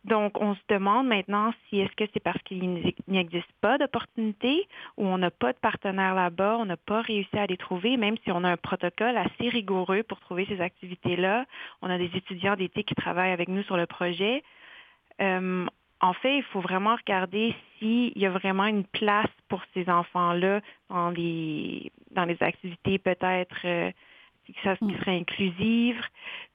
donc, 0.04 0.42
on 0.42 0.56
se 0.56 0.62
demande 0.68 1.08
maintenant 1.08 1.54
si 1.70 1.80
est-ce 1.80 1.96
que 1.96 2.06
c'est 2.12 2.20
parce 2.20 2.42
qu'il 2.44 2.94
n'existe 3.08 3.52
pas 3.62 3.78
d'opportunités 3.78 4.68
ou 4.98 5.06
on 5.06 5.20
n'a 5.20 5.30
pas 5.30 5.54
de 5.54 5.60
partenaires 5.60 6.16
là-bas, 6.16 6.58
on 6.60 6.66
n'a 6.66 6.78
pas 6.78 7.02
réussi 7.02 7.38
à 7.38 7.46
les 7.46 7.58
trouver, 7.58 7.98
même 7.98 8.18
si 8.24 8.32
on 8.32 8.44
a 8.44 8.50
un 8.50 8.58
protocole 8.58 9.16
assez 9.16 9.50
rigoureux 9.50 10.02
pour 10.02 10.20
trouver 10.20 10.46
ces 10.50 10.60
activités-là. 10.60 11.46
On 11.84 11.90
a 11.90 12.00
des 12.00 12.10
étudiants 12.16 12.56
d'été 12.56 12.84
qui 12.84 12.96
travaillent 12.96 13.32
avec 13.32 13.48
nous 13.48 13.62
sur 13.64 13.78
le 13.78 13.86
projet. 13.86 14.44
Euh, 15.22 15.68
en 16.00 16.14
fait, 16.14 16.38
il 16.38 16.44
faut 16.44 16.62
vraiment 16.62 16.96
regarder 16.96 17.54
s'il 17.78 18.18
y 18.18 18.26
a 18.26 18.32
vraiment 18.32 18.66
une 18.66 18.86
place 18.86 19.30
pour 19.50 19.62
ces 19.76 19.88
enfants-là 19.88 20.62
dans 20.90 21.12
les, 21.12 21.92
dans 22.10 22.26
les 22.26 22.42
activités 22.42 22.98
peut-être 22.98 23.56
euh, 23.66 23.92
qui, 24.46 24.54
mm. 24.54 24.98
seraient 24.98 25.18
inclusives. 25.18 26.02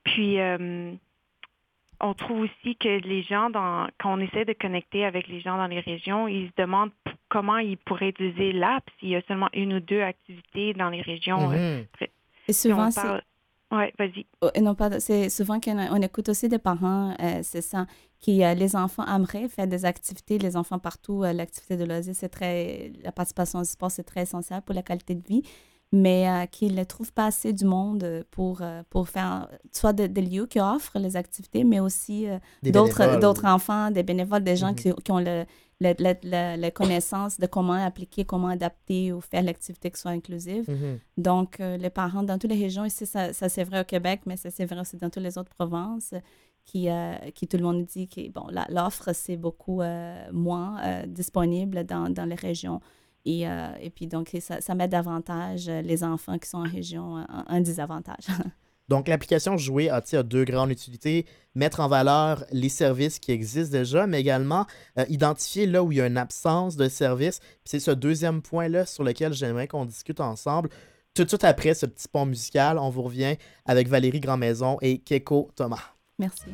Puis, 0.03 0.41
euh, 0.41 0.93
on 2.01 2.15
trouve 2.15 2.41
aussi 2.41 2.77
que 2.77 3.01
les 3.07 3.23
gens, 3.23 3.51
dans, 3.51 3.87
quand 4.01 4.15
on 4.17 4.21
essaie 4.21 4.45
de 4.45 4.53
connecter 4.53 5.05
avec 5.05 5.29
les 5.29 5.41
gens 5.41 5.57
dans 5.57 5.67
les 5.67 5.81
régions, 5.81 6.29
ils 6.29 6.49
se 6.49 6.63
demandent 6.63 6.93
comment 7.29 7.59
ils 7.59 7.77
pourraient 7.79 8.11
utiliser 8.11 8.53
l'app 8.53 8.85
s'il 8.99 9.11
y 9.11 9.17
a 9.17 9.23
seulement 9.23 9.49
une 9.53 9.75
ou 9.75 9.81
deux 9.81 10.03
activités 10.03 10.75
dans 10.75 10.91
les 10.91 11.03
régions. 11.03 11.51
Euh, 11.53 11.79
mhm. 11.79 12.07
Et 12.49 12.53
souvent, 12.53 12.91
c'est... 12.91 13.23
Oui, 13.73 13.87
vas-y. 13.99 14.25
Oh, 14.43 14.51
non, 14.61 14.77
pas, 14.77 15.01
c'est 15.01 15.29
souvent 15.29 15.59
qu'on 15.59 16.01
écoute 16.01 16.29
aussi 16.29 16.49
des 16.49 16.59
parents, 16.59 17.17
euh, 17.21 17.41
c'est 17.43 17.63
ça, 17.63 17.87
qui, 18.21 18.45
euh, 18.45 18.55
les 18.55 18.77
enfants 18.77 19.05
aimeraient 19.05 19.49
faire 19.49 19.67
des 19.67 19.85
activités, 19.85 20.39
les 20.39 20.57
enfants 20.57 20.79
partout, 20.79 21.23
l'activité 21.25 21.77
de 21.77 21.85
loisir, 21.85 22.15
c'est 22.15 22.29
très, 22.29 22.93
la 23.03 23.11
participation 23.11 23.59
au 23.59 23.65
sport, 23.65 23.91
c'est 23.91 24.05
très 24.05 24.23
essentiel 24.23 24.63
pour 24.63 24.75
la 24.77 24.83
qualité 24.83 25.17
de 25.17 25.27
vie 25.27 25.43
mais 25.93 26.29
euh, 26.29 26.47
qu'ils 26.47 26.75
ne 26.75 26.85
trouvent 26.85 27.13
pas 27.13 27.27
assez 27.27 27.53
du 27.53 27.65
monde 27.65 28.25
pour, 28.31 28.61
euh, 28.61 28.83
pour 28.91 29.09
faire 29.09 29.49
soit 29.73 29.93
des 29.93 30.23
lieux 30.23 30.47
qui 30.47 30.61
offrent 30.61 30.99
les 30.99 31.17
activités, 31.17 31.65
mais 31.65 31.81
aussi 31.81 32.29
euh, 32.29 32.39
d'autres, 32.63 33.21
d'autres 33.21 33.47
enfants, 33.47 33.91
des 33.91 34.03
bénévoles, 34.03 34.43
des 34.43 34.57
gens 34.57 34.75
qui, 34.75 34.93
qui, 34.93 35.13
ont 35.13 35.21
le, 35.21 35.45
la, 35.81 36.71
connaissance 36.73 37.39
de 37.39 37.47
comment 37.47 37.75
appliquer, 37.75 38.25
comment 38.25 38.49
adapter 38.49 39.13
ou 39.13 39.21
faire 39.21 39.43
l'activité 39.43 39.91
qui 39.91 40.01
soit 40.01 40.11
inclusive. 40.11 40.65
Mm-hmm. 40.69 40.99
Donc, 41.19 41.59
les 41.59 41.91
parents 41.91 42.25
dans 42.25 42.39
toutes 42.39 42.51
les 42.51 42.61
régions, 42.61 42.85
ici, 42.85 43.07
ça, 43.07 43.33
ça 43.33 43.49
c'est 43.49 43.65
vrai 43.65 43.81
au 43.81 43.85
Québec, 43.85 44.23
mais 44.27 44.37
ça 44.37 44.51
c'est 44.51 44.65
vrai 44.65 44.81
aussi 44.81 44.97
dans 44.97 45.11
toutes 45.11 45.23
les 45.23 45.39
autres 45.39 45.55
provinces, 45.55 46.15
qui, 46.65 46.89
qui 47.35 47.47
tout 47.47 47.59
le 47.59 47.63
monde 47.63 47.85
dit 47.85 48.09
que 48.09 48.29
bon, 48.33 48.47
l'offre, 48.71 49.13
c'est 49.13 49.37
beaucoup 49.37 49.83
moins 50.33 51.05
disponible 51.07 51.85
dans, 51.85 52.11
dans 52.11 52.25
les 52.25 52.35
régions. 52.35 52.81
Et, 53.27 53.47
euh, 53.47 53.73
et 53.81 53.91
puis, 53.91 54.07
donc, 54.07 54.31
ça, 54.41 54.61
ça, 54.61 54.75
met 54.75 54.87
davantage 54.87 55.69
euh, 55.69 55.83
les 55.83 56.05
enfants 56.05 56.39
qui 56.39 56.49
sont 56.49 56.59
en 56.59 56.71
région 56.71 57.17
un, 57.17 57.45
un 57.49 57.61
désavantage. 57.61 58.29
Donc, 58.89 59.09
l'application 59.09 59.57
Jouer 59.57 59.89
a, 59.91 60.01
a, 60.13 60.23
deux 60.23 60.45
grandes 60.45 60.71
utilités? 60.71 61.27
Mettre 61.57 61.81
en 61.81 61.89
valeur 61.89 62.45
les 62.53 62.69
services 62.69 63.19
qui 63.19 63.33
existent 63.33 63.77
déjà, 63.77 64.07
mais 64.07 64.21
également 64.21 64.65
euh, 64.97 65.05
identifier 65.09 65.67
là 65.67 65.83
où 65.83 65.91
il 65.91 65.99
y 65.99 66.01
a 66.01 66.07
une 66.07 66.19
absence 66.19 66.77
de 66.77 66.89
services. 66.89 67.41
C'est 67.65 67.81
ce 67.81 67.91
deuxième 67.91 68.43
point-là 68.43 68.87
sur 68.87 69.03
lequel 69.03 69.33
j'aimerais 69.33 69.67
qu'on 69.67 69.87
discute 69.87 70.21
ensemble. 70.21 70.71
Tout 71.15 71.25
de 71.25 71.29
suite 71.29 71.43
après 71.45 71.75
ce 71.75 71.87
petit 71.87 72.07
pont 72.07 72.27
musical, 72.27 72.79
on 72.79 72.91
vous 72.91 73.03
revient 73.03 73.37
avec 73.65 73.89
Valérie 73.89 74.21
Grandmaison 74.21 74.77
et 74.83 74.99
Keiko 74.99 75.51
Thomas. 75.57 75.83
Merci. 76.19 76.45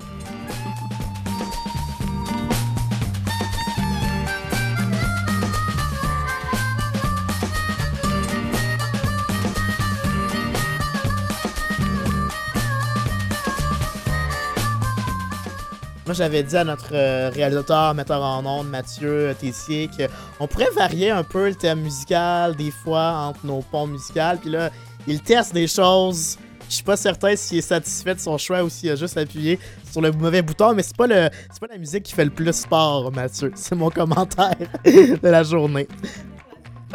Moi, 16.13 16.19
j'avais 16.19 16.43
dit 16.43 16.59
à 16.59 16.65
notre 16.65 16.91
euh, 16.93 17.31
réalisateur, 17.33 17.95
metteur 17.95 18.21
en 18.21 18.45
ondes, 18.45 18.69
Mathieu 18.69 19.35
Tessier, 19.41 19.89
qu'on 19.89 20.47
pourrait 20.47 20.69
varier 20.77 21.11
un 21.11 21.25
peu 21.25 21.49
le 21.49 21.55
thème 21.55 21.81
musical 21.81 22.55
des 22.55 22.71
fois 22.71 23.13
entre 23.13 23.47
nos 23.47 23.63
ponts 23.63 23.87
musicaux. 23.87 24.37
Puis 24.39 24.51
là, 24.51 24.69
il 25.07 25.23
teste 25.23 25.55
des 25.55 25.67
choses. 25.67 26.37
Je 26.69 26.75
suis 26.75 26.85
pas 26.85 26.99
certain 26.99 27.35
s'il 27.35 27.57
est 27.57 27.63
satisfait 27.63 28.15
de 28.15 28.21
son 28.21 28.37
choix 28.37 28.63
ou 28.63 28.69
s'il 28.69 28.91
a 28.91 28.97
juste 28.97 29.17
appuyé 29.17 29.59
sur 29.91 30.03
le 30.03 30.13
mauvais 30.13 30.43
bouton, 30.43 30.75
mais 30.75 30.83
c'est 30.83 30.99
pas 30.99 31.07
le 31.07 31.31
c'est 31.51 31.61
pas 31.61 31.73
la 31.73 31.79
musique 31.79 32.03
qui 32.03 32.13
fait 32.13 32.27
le 32.27 32.31
plus 32.31 32.53
sport, 32.53 33.11
Mathieu. 33.11 33.51
C'est 33.55 33.75
mon 33.75 33.89
commentaire 33.89 34.53
de 34.85 35.29
la 35.31 35.43
journée. 35.43 35.89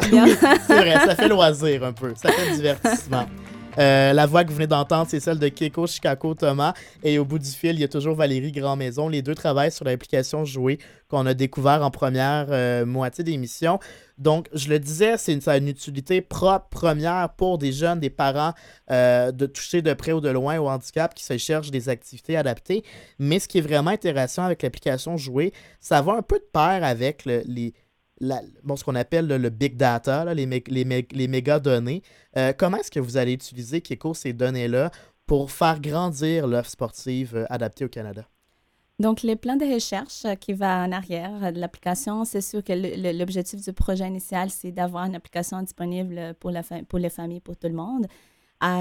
c'est 0.00 0.10
vrai, 0.10 0.94
ça 0.94 1.16
fait 1.16 1.28
loisir 1.28 1.82
un 1.82 1.92
peu. 1.92 2.12
Ça 2.14 2.30
fait 2.30 2.52
divertissement. 2.54 3.26
Euh, 3.78 4.12
la 4.12 4.26
voix 4.26 4.44
que 4.44 4.48
vous 4.48 4.56
venez 4.56 4.66
d'entendre, 4.66 5.06
c'est 5.08 5.20
celle 5.20 5.38
de 5.38 5.48
Keiko 5.48 5.86
Chicago 5.86 6.34
Thomas. 6.34 6.74
Et 7.02 7.18
au 7.18 7.24
bout 7.24 7.38
du 7.38 7.48
fil, 7.48 7.72
il 7.72 7.80
y 7.80 7.84
a 7.84 7.88
toujours 7.88 8.14
Valérie 8.14 8.52
Grandmaison. 8.52 9.08
Les 9.08 9.22
deux 9.22 9.34
travaillent 9.34 9.72
sur 9.72 9.84
l'application 9.84 10.44
Jouer 10.44 10.78
qu'on 11.08 11.24
a 11.26 11.34
découvert 11.34 11.82
en 11.82 11.90
première 11.90 12.46
euh, 12.50 12.84
moitié 12.84 13.24
d'émission. 13.24 13.78
Donc, 14.18 14.48
je 14.52 14.68
le 14.68 14.80
disais, 14.80 15.16
c'est 15.16 15.32
une, 15.32 15.68
utilité 15.68 16.20
propre, 16.20 16.66
première 16.70 17.30
pour 17.36 17.56
des 17.56 17.72
jeunes, 17.72 18.00
des 18.00 18.10
parents, 18.10 18.52
euh, 18.90 19.30
de 19.30 19.46
toucher 19.46 19.80
de 19.80 19.92
près 19.94 20.12
ou 20.12 20.20
de 20.20 20.28
loin 20.28 20.58
au 20.58 20.68
handicap 20.68 21.14
qui 21.14 21.24
se 21.24 21.38
cherchent 21.38 21.70
des 21.70 21.88
activités 21.88 22.36
adaptées. 22.36 22.82
Mais 23.18 23.38
ce 23.38 23.46
qui 23.46 23.58
est 23.58 23.62
vraiment 23.62 23.90
intéressant 23.90 24.42
avec 24.42 24.62
l'application 24.62 25.16
Jouer, 25.16 25.52
ça 25.80 26.02
va 26.02 26.12
un 26.12 26.22
peu 26.22 26.38
de 26.38 26.48
pair 26.52 26.82
avec 26.82 27.24
les 27.24 27.74
bon, 28.64 28.76
ce 28.76 28.84
qu'on 28.84 28.94
appelle 28.94 29.26
le 29.26 29.50
big 29.50 29.76
data, 29.76 30.32
les, 30.34 30.46
les, 30.46 31.06
les, 31.10 31.28
méga 31.28 31.58
données. 31.58 32.02
Euh, 32.36 32.52
comment 32.56 32.76
est-ce 32.78 32.90
que 32.90 33.00
vous 33.00 33.16
allez 33.16 33.32
utiliser, 33.32 33.80
Kiko, 33.80 34.14
ces 34.14 34.32
données-là 34.32 34.90
pour 35.26 35.50
faire 35.50 35.80
grandir 35.80 36.46
l'offre 36.46 36.70
sportive 36.70 37.36
euh, 37.36 37.46
adaptée 37.50 37.84
au 37.84 37.88
Canada? 37.88 38.24
Donc, 38.98 39.22
les 39.22 39.36
plans 39.36 39.56
de 39.56 39.64
recherche 39.64 40.24
euh, 40.24 40.34
qui 40.34 40.54
va 40.54 40.84
en 40.84 40.92
arrière 40.92 41.52
de 41.52 41.60
l'application, 41.60 42.24
c'est 42.24 42.40
sûr 42.40 42.64
que 42.64 42.72
l'objectif 43.12 43.62
du 43.62 43.72
projet 43.72 44.06
initial, 44.08 44.50
c'est 44.50 44.72
d'avoir 44.72 45.04
une 45.04 45.14
application 45.14 45.62
disponible 45.62 46.34
pour, 46.40 46.50
la 46.50 46.62
pour 46.88 46.98
les 46.98 47.10
familles, 47.10 47.40
pour 47.40 47.56
tout 47.56 47.68
le 47.68 47.74
monde. 47.74 48.06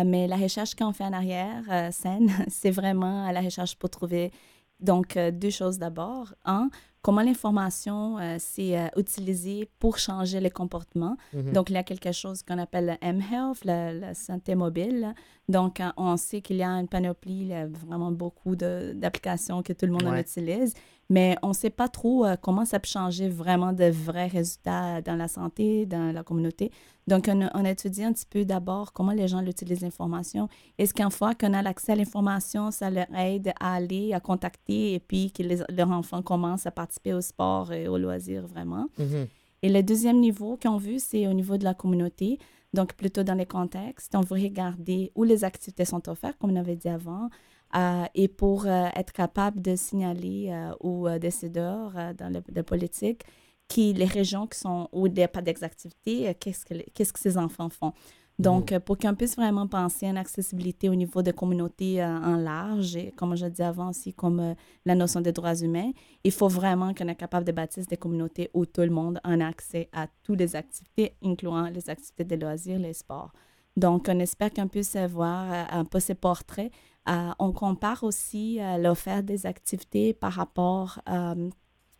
mais 0.05 0.27
la 0.27 0.37
recherche 0.37 0.73
qu'on 0.73 0.93
fait 0.93 1.03
en 1.03 1.13
arrière, 1.13 1.63
scène, 1.91 2.31
c'est 2.47 2.71
vraiment 2.71 3.29
la 3.31 3.41
recherche 3.41 3.75
pour 3.75 3.89
trouver 3.89 4.31
donc, 4.79 5.17
deux 5.17 5.49
choses 5.49 5.77
d'abord. 5.77 6.33
Un, 6.45 6.69
comment 7.07 7.21
l'information 7.21 8.19
euh, 8.19 8.35
s'est 8.37 8.77
euh, 8.77 8.87
utilisée 8.97 9.69
pour 9.79 9.97
changer 9.97 10.41
les 10.41 10.49
comportements. 10.49 11.15
Mhm. 11.33 11.53
Donc, 11.53 11.69
il 11.69 11.75
y 11.75 11.77
a 11.77 11.83
quelque 11.83 12.11
chose 12.11 12.43
qu'on 12.43 12.57
appelle 12.57 12.85
le 12.87 12.95
M-Health, 12.99 13.63
la, 13.63 14.13
santé 14.13 14.55
mobile. 14.55 15.13
Donc, 15.47 15.79
euh, 15.79 15.87
on 15.95 16.17
sait 16.17 16.41
qu'il 16.41 16.57
y 16.57 16.63
a 16.63 16.67
une 16.67 16.89
panoplie, 16.89 17.39
il 17.43 17.47
y 17.47 17.53
a 17.53 17.65
vraiment 17.65 18.11
beaucoup 18.11 18.57
d'applications 18.57 19.63
que 19.63 19.71
tout 19.71 19.85
le 19.85 19.93
monde 19.93 20.13
utilise 20.17 20.73
mais 21.09 21.37
on 21.41 21.49
ne 21.49 21.53
sait 21.53 21.69
pas 21.69 21.87
trop 21.87 22.25
euh, 22.25 22.35
comment 22.41 22.65
ça 22.65 22.79
peut 22.79 22.87
changer 22.87 23.29
vraiment 23.29 23.71
de 23.71 23.85
vrais 23.85 24.27
résultats 24.27 25.01
dans 25.01 25.15
la 25.15 25.27
santé, 25.27 25.85
dans 25.85 26.11
la 26.11 26.23
communauté. 26.23 26.71
Donc, 27.07 27.29
on, 27.29 27.41
a 27.41 27.71
étudie 27.71 28.03
un 28.03 28.11
petit 28.11 28.25
peu 28.29 28.43
d'abord 28.43 28.91
comment 28.91 29.13
les 29.13 29.29
gens 29.29 29.41
utilisent 29.45 29.81
l'information. 29.81 30.49
Est-ce 30.77 30.93
qu'une 30.93 31.09
fois 31.09 31.33
qu'on 31.35 31.53
a 31.53 31.61
l'accès 31.61 31.93
à 31.93 31.95
l'information, 31.95 32.69
ça 32.71 32.89
leur 32.89 33.07
aide 33.15 33.53
à 33.61 33.75
aller, 33.75 34.13
à 34.13 34.19
contacter 34.19 34.95
et 34.95 34.99
puis 34.99 35.31
que 35.31 35.41
les, 35.41 35.59
leurs 35.69 35.91
enfants 35.91 36.21
commencent 36.21 36.65
à 36.65 36.71
participer 36.71 37.13
au 37.13 37.21
sport 37.21 37.71
et 37.71 37.87
au 37.87 37.97
loisir 37.97 38.45
vraiment? 38.45 38.89
Mm-hmm. 38.99 39.27
Et 39.61 39.69
le 39.69 39.81
deuxième 39.83 40.19
niveau 40.19 40.59
qu'on 40.61 40.77
veut, 40.77 40.99
c'est 40.99 41.27
au 41.27 41.33
niveau 41.33 41.57
de 41.57 41.63
la 41.63 41.73
communauté. 41.73 42.39
Donc, 42.73 42.93
plutôt 42.95 43.23
dans 43.23 43.35
les 43.35 43.45
contextes, 43.45 44.13
on 44.13 44.21
veut 44.21 44.41
regarder 44.41 45.13
où 45.15 45.23
les 45.23 45.45
activités 45.45 45.85
sont 45.85 46.09
offertes, 46.09 46.37
comme 46.37 46.51
on 46.51 46.57
avait 46.57 46.75
dit 46.75 46.89
avant, 46.89 47.29
euh, 47.75 48.05
et 48.15 48.27
pour 48.27 48.65
euh, 48.65 48.87
être 48.95 49.11
capable 49.11 49.61
de 49.61 49.75
signaler 49.75 50.49
euh, 50.51 50.71
aux 50.79 51.09
décideurs 51.19 51.91
dans 52.17 52.31
le, 52.31 52.41
de 52.49 52.61
politique 52.61 53.23
qui 53.67 53.91
les 53.91 54.05
régions 54.05 54.47
qui 54.47 54.57
sont 54.57 54.87
où 54.93 55.07
il 55.07 55.13
n'y 55.13 55.23
a 55.23 55.27
pas 55.27 55.41
d'activité, 55.41 56.33
qu'est-ce 56.39 56.65
que, 56.65 56.75
qu'est-ce 56.93 57.11
que 57.11 57.19
ces 57.19 57.37
enfants 57.37 57.69
font. 57.69 57.91
Donc, 58.39 58.71
mm. 58.71 58.79
pour 58.79 58.97
qu'on 58.97 59.13
puisse 59.15 59.35
vraiment 59.35 59.67
penser 59.67 60.05
à 60.05 60.11
une 60.11 60.17
accessibilité 60.17 60.87
au 60.87 60.95
niveau 60.95 61.21
des 61.21 61.33
communautés 61.33 62.01
en 62.01 62.37
large, 62.37 62.95
et 62.95 63.11
comme 63.11 63.35
je 63.35 63.47
disais 63.47 63.63
avant 63.63 63.89
aussi, 63.89 64.13
comme 64.13 64.55
la 64.85 64.95
notion 64.95 65.19
des 65.19 65.33
droits 65.33 65.55
humains, 65.55 65.91
il 66.23 66.31
faut 66.31 66.47
vraiment 66.47 66.93
qu'on 66.93 67.03
soit 67.03 67.15
capable 67.15 67.45
de 67.45 67.51
bâtir 67.51 67.83
des 67.85 67.97
communautés 67.97 68.49
où 68.53 68.65
tout 68.65 68.81
le 68.81 68.91
monde 68.91 69.19
a 69.23 69.33
accès 69.45 69.89
à 69.91 70.07
toutes 70.23 70.39
les 70.39 70.55
activités, 70.55 71.17
incluant 71.21 71.67
les 71.67 71.89
activités 71.89 72.23
de 72.23 72.35
loisirs, 72.37 72.79
les 72.79 72.93
sports. 72.93 73.33
Donc, 73.75 74.07
on 74.09 74.19
espère 74.19 74.51
qu'on 74.53 74.67
puisse 74.67 74.95
avoir 74.95 75.51
un 75.71 75.83
peu 75.83 75.99
ces 75.99 76.15
portraits 76.15 76.71
euh, 77.07 77.31
on 77.39 77.51
compare 77.51 78.03
aussi 78.03 78.59
euh, 78.59 78.77
l'offre 78.77 79.21
des 79.21 79.45
activités 79.45 80.13
par 80.13 80.33
rapport 80.33 80.99
euh, 81.09 81.49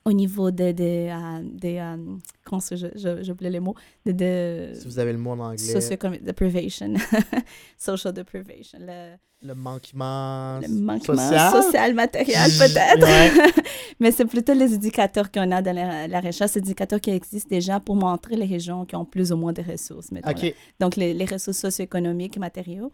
au 0.03 0.11
niveau 0.11 0.51
de, 0.51 0.71
de, 0.71 2.07
comment 2.43 2.61
j'ai 2.71 3.31
oublié 3.31 3.51
les 3.51 3.59
mots, 3.59 3.75
de, 4.05 4.71
si 4.73 4.85
vous 4.85 4.99
avez 4.99 5.11
le 5.11 5.17
mot 5.17 5.31
en 5.31 5.39
anglais. 5.39 5.57
deprivation, 6.21 6.93
social 7.77 8.13
deprivation. 8.13 8.79
Le, 9.41 9.53
manquement, 9.53 10.59
le 10.61 10.67
manquement 10.69 11.51
social, 11.51 11.93
matériel 11.93 12.49
peut-être. 12.57 13.61
Mais 13.99 14.11
c'est 14.11 14.25
plutôt 14.25 14.53
les 14.53 14.73
indicateurs 14.73 15.31
qu'on 15.31 15.51
a 15.51 15.61
dans 15.61 15.75
la, 15.75 16.19
recherche, 16.21 16.51
ces 16.51 16.59
indicateurs 16.59 17.01
qui 17.01 17.11
existent 17.11 17.49
déjà 17.49 17.79
pour 17.79 17.95
montrer 17.95 18.35
les 18.35 18.45
régions 18.45 18.85
qui 18.85 18.95
ont 18.95 19.05
plus 19.05 19.31
ou 19.31 19.37
moins 19.37 19.53
de 19.53 19.61
ressources. 19.61 20.09
Donc, 20.79 20.95
les, 20.95 21.13
les 21.13 21.25
ressources 21.25 21.57
socio-économiques, 21.59 22.37
matériaux. 22.37 22.91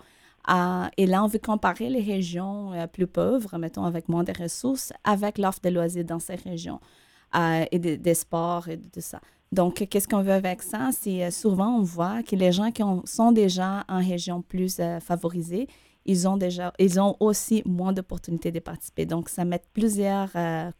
Euh, 0.49 0.87
et 0.97 1.05
là, 1.05 1.23
on 1.23 1.27
veut 1.27 1.39
comparer 1.39 1.89
les 1.89 2.01
régions 2.01 2.73
euh, 2.73 2.87
plus 2.87 3.07
pauvres, 3.07 3.57
mettons, 3.57 3.85
avec 3.85 4.09
moins 4.09 4.23
de 4.23 4.33
ressources, 4.37 4.91
avec 5.03 5.37
l'offre 5.37 5.61
de 5.63 5.69
loisirs 5.69 6.03
dans 6.03 6.19
ces 6.19 6.35
régions 6.35 6.79
euh, 7.35 7.65
et 7.71 7.79
des 7.79 8.13
sports 8.13 8.67
et 8.67 8.77
de, 8.77 8.99
ça. 8.99 9.21
Donc, 9.51 9.87
qu'est-ce 9.89 10.07
qu'on 10.07 10.21
veut 10.21 10.33
avec 10.33 10.61
ça? 10.61 10.89
C'est 10.91 11.31
souvent, 11.31 11.77
on 11.77 11.83
voit 11.83 12.23
que 12.23 12.35
les 12.35 12.51
gens 12.51 12.71
qui 12.71 12.83
sont 13.05 13.31
déjà 13.31 13.85
en 13.87 13.99
région 13.99 14.41
plus 14.41 14.81
favorisée, 14.99 15.67
ils 16.05 16.27
ont 16.27 16.35
déjà, 16.35 16.73
ils 16.79 16.99
ont 16.99 17.15
aussi 17.21 17.61
moins 17.65 17.93
d'opportunités 17.93 18.51
de 18.51 18.59
participer. 18.59 19.05
Donc, 19.05 19.29
ça 19.29 19.45
met 19.45 19.61
plusieurs 19.73 20.31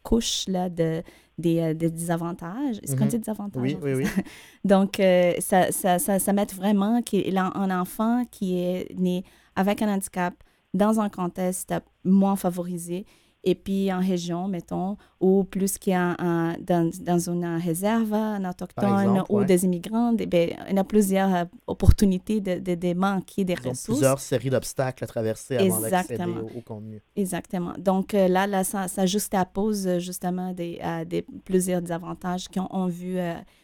couches 0.02 0.46
là, 0.48 0.68
de, 0.68 1.02
des, 1.38 1.72
désavantages. 1.74 2.80
Est-ce 2.82 2.96
qu'on 2.96 3.04
mhm. 3.04 3.10
dit 3.10 3.18
désavantages? 3.20 3.62
Oui, 3.62 3.78
oui, 3.80 3.94
oui. 3.94 4.22
Donc, 4.64 4.96
ça, 5.38 5.70
ça, 5.70 5.98
ça, 6.00 6.18
ça, 6.18 6.32
met 6.32 6.46
vraiment 6.52 7.00
qu'il 7.00 7.38
a 7.38 7.56
un 7.56 7.80
enfant 7.80 8.24
qui 8.30 8.58
est 8.58 8.92
né 8.98 9.24
avec 9.56 9.82
un 9.82 9.92
handicap 9.92 10.34
dans 10.72 11.00
un 11.00 11.08
contexte 11.08 11.72
moins 12.04 12.36
favorisé 12.36 13.06
et 13.44 13.54
puis 13.54 13.92
en 13.92 14.00
région, 14.00 14.48
mettons, 14.48 14.96
ou 15.20 15.44
plus 15.44 15.78
qu'il 15.78 15.92
y 15.92 15.96
a 15.96 16.16
dans, 16.60 16.90
dans, 17.00 17.30
une 17.30 17.44
réserve, 17.62 18.14
un 18.14 18.48
autochtone 18.48 19.22
ou 19.28 19.44
des 19.44 19.64
immigrants, 19.64 20.12
ben, 20.14 20.50
il 20.70 20.76
y 20.76 20.78
a 20.78 20.84
plusieurs 20.84 21.34
euh, 21.34 21.44
opportunités 21.66 22.40
de, 22.40 22.58
de, 22.58 22.74
de, 22.74 22.94
manquer 22.94 23.44
des 23.44 23.54
ressources. 23.54 23.84
plusieurs 23.84 24.18
séries 24.18 24.50
d'obstacles 24.50 25.04
à 25.04 25.06
traverser 25.06 25.58
avant 25.58 25.80
d'accéder 25.80 26.24
au, 26.24 26.60
contenu. 26.62 27.02
Exactement. 27.16 27.74
Donc 27.78 28.14
euh, 28.14 28.28
là, 28.28 28.46
là 28.46 28.64
ça, 28.64 28.88
ça 28.88 29.04
juxtapose 29.04 29.98
justement 29.98 30.52
des, 30.52 30.80
euh, 30.82 31.04
des 31.04 31.22
plusieurs 31.44 31.82
désavantages 31.82 32.48
qui 32.48 32.58
ont, 32.58 32.86
vu 32.86 33.18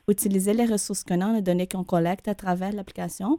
utiliser 0.08 0.54
les 0.54 0.64
ressources 0.64 1.04
qu'on 1.04 1.20
a, 1.20 1.32
les 1.32 1.42
données 1.42 1.66
qu'on 1.66 1.84
collecte 1.84 2.26
à 2.28 2.34
travers 2.34 2.72
l'application 2.72 3.36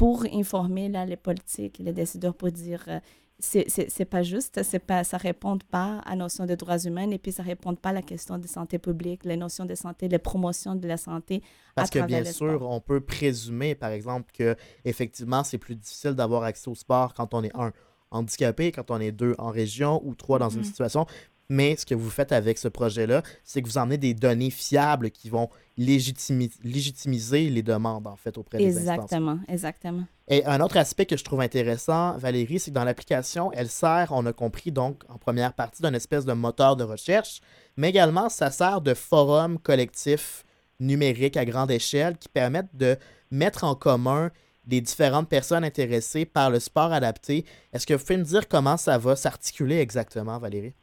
pour 0.00 0.24
informer 0.32 0.88
là, 0.88 1.04
les 1.04 1.18
politiques 1.18 1.76
les 1.78 1.92
décideurs 1.92 2.34
pour 2.34 2.50
dire 2.50 2.82
euh, 2.88 3.00
c'est 3.38 4.04
pas 4.06 4.22
juste, 4.22 4.62
c'est 4.62 4.78
pas, 4.78 5.04
ça 5.04 5.18
ne 5.18 5.22
répond 5.22 5.58
pas 5.70 5.98
à 6.06 6.10
la 6.10 6.16
notion 6.16 6.46
de 6.46 6.54
droits 6.54 6.78
humains 6.78 7.10
et 7.10 7.18
puis 7.18 7.32
ça 7.32 7.42
ne 7.42 7.48
répond 7.48 7.74
pas 7.74 7.90
à 7.90 7.92
la 7.92 8.00
question 8.00 8.38
de 8.38 8.46
santé 8.46 8.78
publique, 8.78 9.26
les 9.26 9.36
notions 9.36 9.66
de 9.66 9.74
santé, 9.74 10.08
les 10.08 10.18
promotions 10.18 10.74
de 10.74 10.88
la 10.88 10.96
santé. 10.96 11.42
Parce 11.74 11.90
que 11.90 11.98
bien 11.98 12.24
sûr, 12.24 12.62
on 12.62 12.80
peut 12.80 13.00
présumer, 13.00 13.74
par 13.74 13.90
exemple, 13.90 14.32
que 14.32 14.56
effectivement 14.86 15.44
c'est 15.44 15.58
plus 15.58 15.74
difficile 15.74 16.12
d'avoir 16.12 16.44
accès 16.44 16.70
au 16.70 16.74
sport 16.74 17.12
quand 17.12 17.34
on 17.34 17.42
est 17.42 17.54
un 17.54 17.70
handicapé, 18.10 18.72
quand 18.72 18.90
on 18.90 19.00
est 19.00 19.12
deux 19.12 19.34
en 19.36 19.50
région 19.50 20.00
ou 20.02 20.14
trois 20.14 20.38
dans 20.38 20.48
une 20.48 20.62
mm-hmm. 20.62 20.64
situation 20.64 21.06
mais 21.50 21.74
ce 21.76 21.84
que 21.84 21.96
vous 21.96 22.08
faites 22.08 22.30
avec 22.30 22.58
ce 22.58 22.68
projet-là, 22.68 23.22
c'est 23.44 23.60
que 23.60 23.68
vous 23.68 23.76
emmenez 23.76 23.98
des 23.98 24.14
données 24.14 24.50
fiables 24.50 25.10
qui 25.10 25.28
vont 25.28 25.50
légitimiser 25.76 27.50
les 27.50 27.62
demandes, 27.62 28.06
en 28.06 28.14
fait, 28.14 28.38
auprès 28.38 28.58
des 28.58 28.64
Exactement, 28.64 29.40
exactement. 29.48 30.04
Et 30.28 30.44
un 30.46 30.60
autre 30.60 30.76
aspect 30.76 31.06
que 31.06 31.16
je 31.16 31.24
trouve 31.24 31.40
intéressant, 31.40 32.16
Valérie, 32.18 32.60
c'est 32.60 32.70
que 32.70 32.76
dans 32.76 32.84
l'application, 32.84 33.50
elle 33.52 33.68
sert, 33.68 34.12
on 34.12 34.24
a 34.26 34.32
compris, 34.32 34.70
donc, 34.70 35.02
en 35.08 35.18
première 35.18 35.52
partie, 35.52 35.82
d'un 35.82 35.92
espèce 35.92 36.24
de 36.24 36.32
moteur 36.32 36.76
de 36.76 36.84
recherche, 36.84 37.40
mais 37.76 37.90
également, 37.90 38.28
ça 38.28 38.52
sert 38.52 38.80
de 38.80 38.94
forum 38.94 39.58
collectif 39.58 40.44
numérique 40.78 41.36
à 41.36 41.44
grande 41.44 41.72
échelle 41.72 42.16
qui 42.16 42.28
permettent 42.28 42.76
de 42.76 42.96
mettre 43.32 43.64
en 43.64 43.74
commun 43.74 44.30
les 44.68 44.80
différentes 44.80 45.28
personnes 45.28 45.64
intéressées 45.64 46.26
par 46.26 46.50
le 46.50 46.60
sport 46.60 46.92
adapté. 46.92 47.44
Est-ce 47.72 47.88
que 47.88 47.94
vous 47.94 48.04
pouvez 48.04 48.18
me 48.18 48.24
dire 48.24 48.46
comment 48.46 48.76
ça 48.76 48.98
va 48.98 49.16
s'articuler 49.16 49.80
exactement, 49.80 50.38
Valérie? 50.38 50.74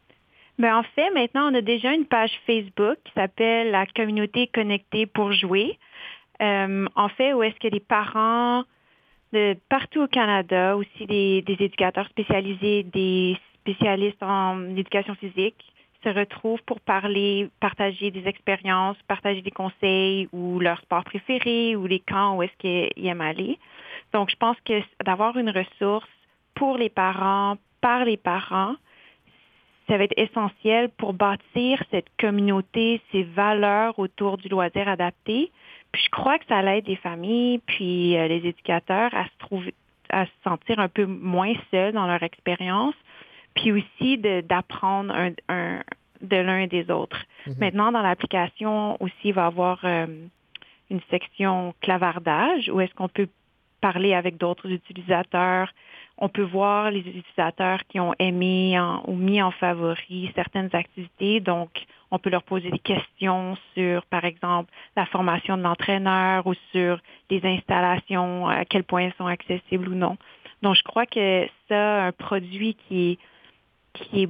Ben, 0.59 0.75
en 0.75 0.83
fait, 0.83 1.11
maintenant, 1.11 1.51
on 1.51 1.55
a 1.55 1.61
déjà 1.61 1.93
une 1.93 2.05
page 2.05 2.31
Facebook 2.47 2.97
qui 3.03 3.11
s'appelle 3.13 3.69
La 3.69 3.85
communauté 3.85 4.47
connectée 4.47 5.05
pour 5.05 5.31
jouer. 5.31 5.77
Euh, 6.41 6.87
en 6.95 7.09
fait, 7.09 7.33
où 7.33 7.43
est-ce 7.43 7.59
que 7.59 7.67
les 7.67 7.79
parents 7.79 8.63
de 9.33 9.55
partout 9.69 10.01
au 10.01 10.07
Canada, 10.07 10.75
aussi 10.75 11.05
des, 11.05 11.43
éducateurs 11.47 12.07
spécialisés, 12.07 12.83
des 12.83 13.37
spécialistes 13.61 14.23
en 14.23 14.75
éducation 14.75 15.13
physique, 15.15 15.63
se 16.03 16.09
retrouvent 16.09 16.61
pour 16.63 16.79
parler, 16.79 17.49
partager 17.59 18.09
des 18.09 18.27
expériences, 18.27 18.97
partager 19.07 19.41
des 19.41 19.51
conseils 19.51 20.27
ou 20.31 20.59
leur 20.59 20.79
sport 20.81 21.03
préféré 21.03 21.75
ou 21.75 21.85
les 21.85 21.99
camps 21.99 22.35
où 22.35 22.43
est-ce 22.43 22.57
qu'ils 22.57 23.05
aiment 23.05 23.21
aller. 23.21 23.59
Donc, 24.13 24.31
je 24.31 24.35
pense 24.37 24.57
que 24.65 24.81
d'avoir 25.03 25.37
une 25.37 25.49
ressource 25.49 26.09
pour 26.55 26.77
les 26.77 26.89
parents, 26.89 27.57
par 27.81 28.05
les 28.05 28.17
parents, 28.17 28.75
ça 29.87 29.97
va 29.97 30.03
être 30.03 30.17
essentiel 30.17 30.89
pour 30.97 31.13
bâtir 31.13 31.81
cette 31.91 32.07
communauté, 32.19 33.01
ces 33.11 33.23
valeurs 33.23 33.97
autour 33.99 34.37
du 34.37 34.49
loisir 34.49 34.87
adapté. 34.87 35.51
Puis 35.91 36.03
je 36.03 36.09
crois 36.09 36.37
que 36.37 36.45
ça 36.47 36.61
aide 36.75 36.87
les 36.87 36.97
familles, 36.97 37.59
puis 37.59 38.17
euh, 38.17 38.27
les 38.27 38.45
éducateurs 38.47 39.13
à 39.13 39.25
se 39.25 39.37
trouver, 39.39 39.73
à 40.09 40.25
se 40.25 40.31
sentir 40.43 40.79
un 40.79 40.89
peu 40.89 41.05
moins 41.05 41.53
seuls 41.71 41.93
dans 41.93 42.07
leur 42.07 42.21
expérience, 42.23 42.95
puis 43.55 43.71
aussi 43.71 44.17
d'apprendre 44.17 45.13
un, 45.47 45.81
de 46.21 46.37
l'un 46.37 46.59
et 46.59 46.67
des 46.67 46.91
autres. 46.91 47.23
Mm-hmm. 47.45 47.59
Maintenant, 47.59 47.91
dans 47.91 48.01
l'application 48.01 49.01
aussi, 49.01 49.15
il 49.25 49.33
va 49.33 49.43
y 49.43 49.45
avoir 49.45 49.79
euh, 49.85 50.05
une 50.89 51.01
section 51.09 51.73
clavardage 51.81 52.69
où 52.69 52.81
est-ce 52.81 52.93
qu'on 52.93 53.09
peut 53.09 53.29
parler 53.81 54.13
avec 54.13 54.37
d'autres 54.37 54.69
utilisateurs. 54.69 55.71
On 56.17 56.29
peut 56.29 56.43
voir 56.43 56.91
les 56.91 56.99
utilisateurs 56.99 57.81
qui 57.87 57.99
ont 57.99 58.13
aimé 58.19 58.79
ou 59.05 59.15
mis 59.15 59.41
en 59.41 59.51
favori 59.51 60.31
certaines 60.35 60.69
activités. 60.73 61.39
Donc, 61.39 61.69
on 62.09 62.19
peut 62.19 62.29
leur 62.29 62.43
poser 62.43 62.71
des 62.71 62.79
questions 62.79 63.57
sur, 63.73 64.05
par 64.05 64.25
exemple, 64.25 64.71
la 64.95 65.05
formation 65.05 65.57
de 65.57 65.63
l'entraîneur 65.63 66.47
ou 66.47 66.53
sur 66.71 66.99
les 67.29 67.45
installations, 67.45 68.47
à 68.47 68.65
quel 68.65 68.83
point 68.83 69.01
elles 69.01 69.13
sont 69.17 69.27
accessibles 69.27 69.89
ou 69.89 69.95
non. 69.95 70.17
Donc, 70.61 70.75
je 70.75 70.83
crois 70.83 71.05
que 71.05 71.47
ça, 71.67 72.05
un 72.05 72.11
produit 72.11 72.75
qui 72.87 73.19
est, 74.13 74.29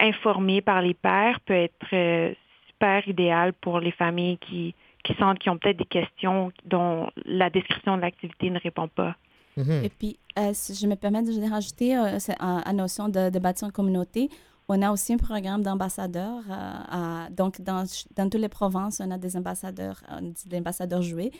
informé 0.00 0.62
par 0.62 0.82
les 0.82 0.94
pairs 0.94 1.38
peut 1.40 1.54
être 1.54 1.86
euh, 1.92 2.34
super 2.66 3.06
idéal 3.06 3.52
pour 3.52 3.78
les 3.78 3.92
familles 3.92 4.38
qui, 4.38 4.74
qui 5.04 5.14
sentent 5.14 5.38
qu'ils 5.38 5.52
ont 5.52 5.58
peut-être 5.58 5.76
des 5.76 5.84
questions 5.84 6.50
dont 6.64 7.08
la 7.24 7.50
description 7.50 7.96
de 7.96 8.02
l'activité 8.02 8.50
ne 8.50 8.58
répond 8.58 8.88
pas. 8.88 9.14
Mm-hmm. 9.56 9.84
Et 9.84 9.88
puis, 9.88 10.18
euh, 10.38 10.50
si 10.54 10.74
je 10.74 10.86
me 10.86 10.96
permets 10.96 11.22
de 11.22 11.50
rajouter 11.50 11.96
euh, 11.96 12.18
la 12.28 12.72
notion 12.72 13.08
de, 13.08 13.30
de 13.30 13.38
bâtir 13.38 13.66
une 13.66 13.72
communauté, 13.72 14.30
on 14.68 14.80
a 14.80 14.90
aussi 14.90 15.12
un 15.12 15.18
programme 15.18 15.62
d'ambassadeurs. 15.62 16.42
Euh, 16.50 17.26
donc, 17.30 17.60
dans, 17.60 17.84
dans, 18.16 18.30
toutes 18.30 18.40
les 18.40 18.48
provinces, 18.48 19.00
on 19.04 19.10
a 19.10 19.18
des 19.18 19.36
ambassadeurs, 19.36 20.02
des 20.46 20.58
ambassadeurs 20.58 21.02
joués, 21.02 21.32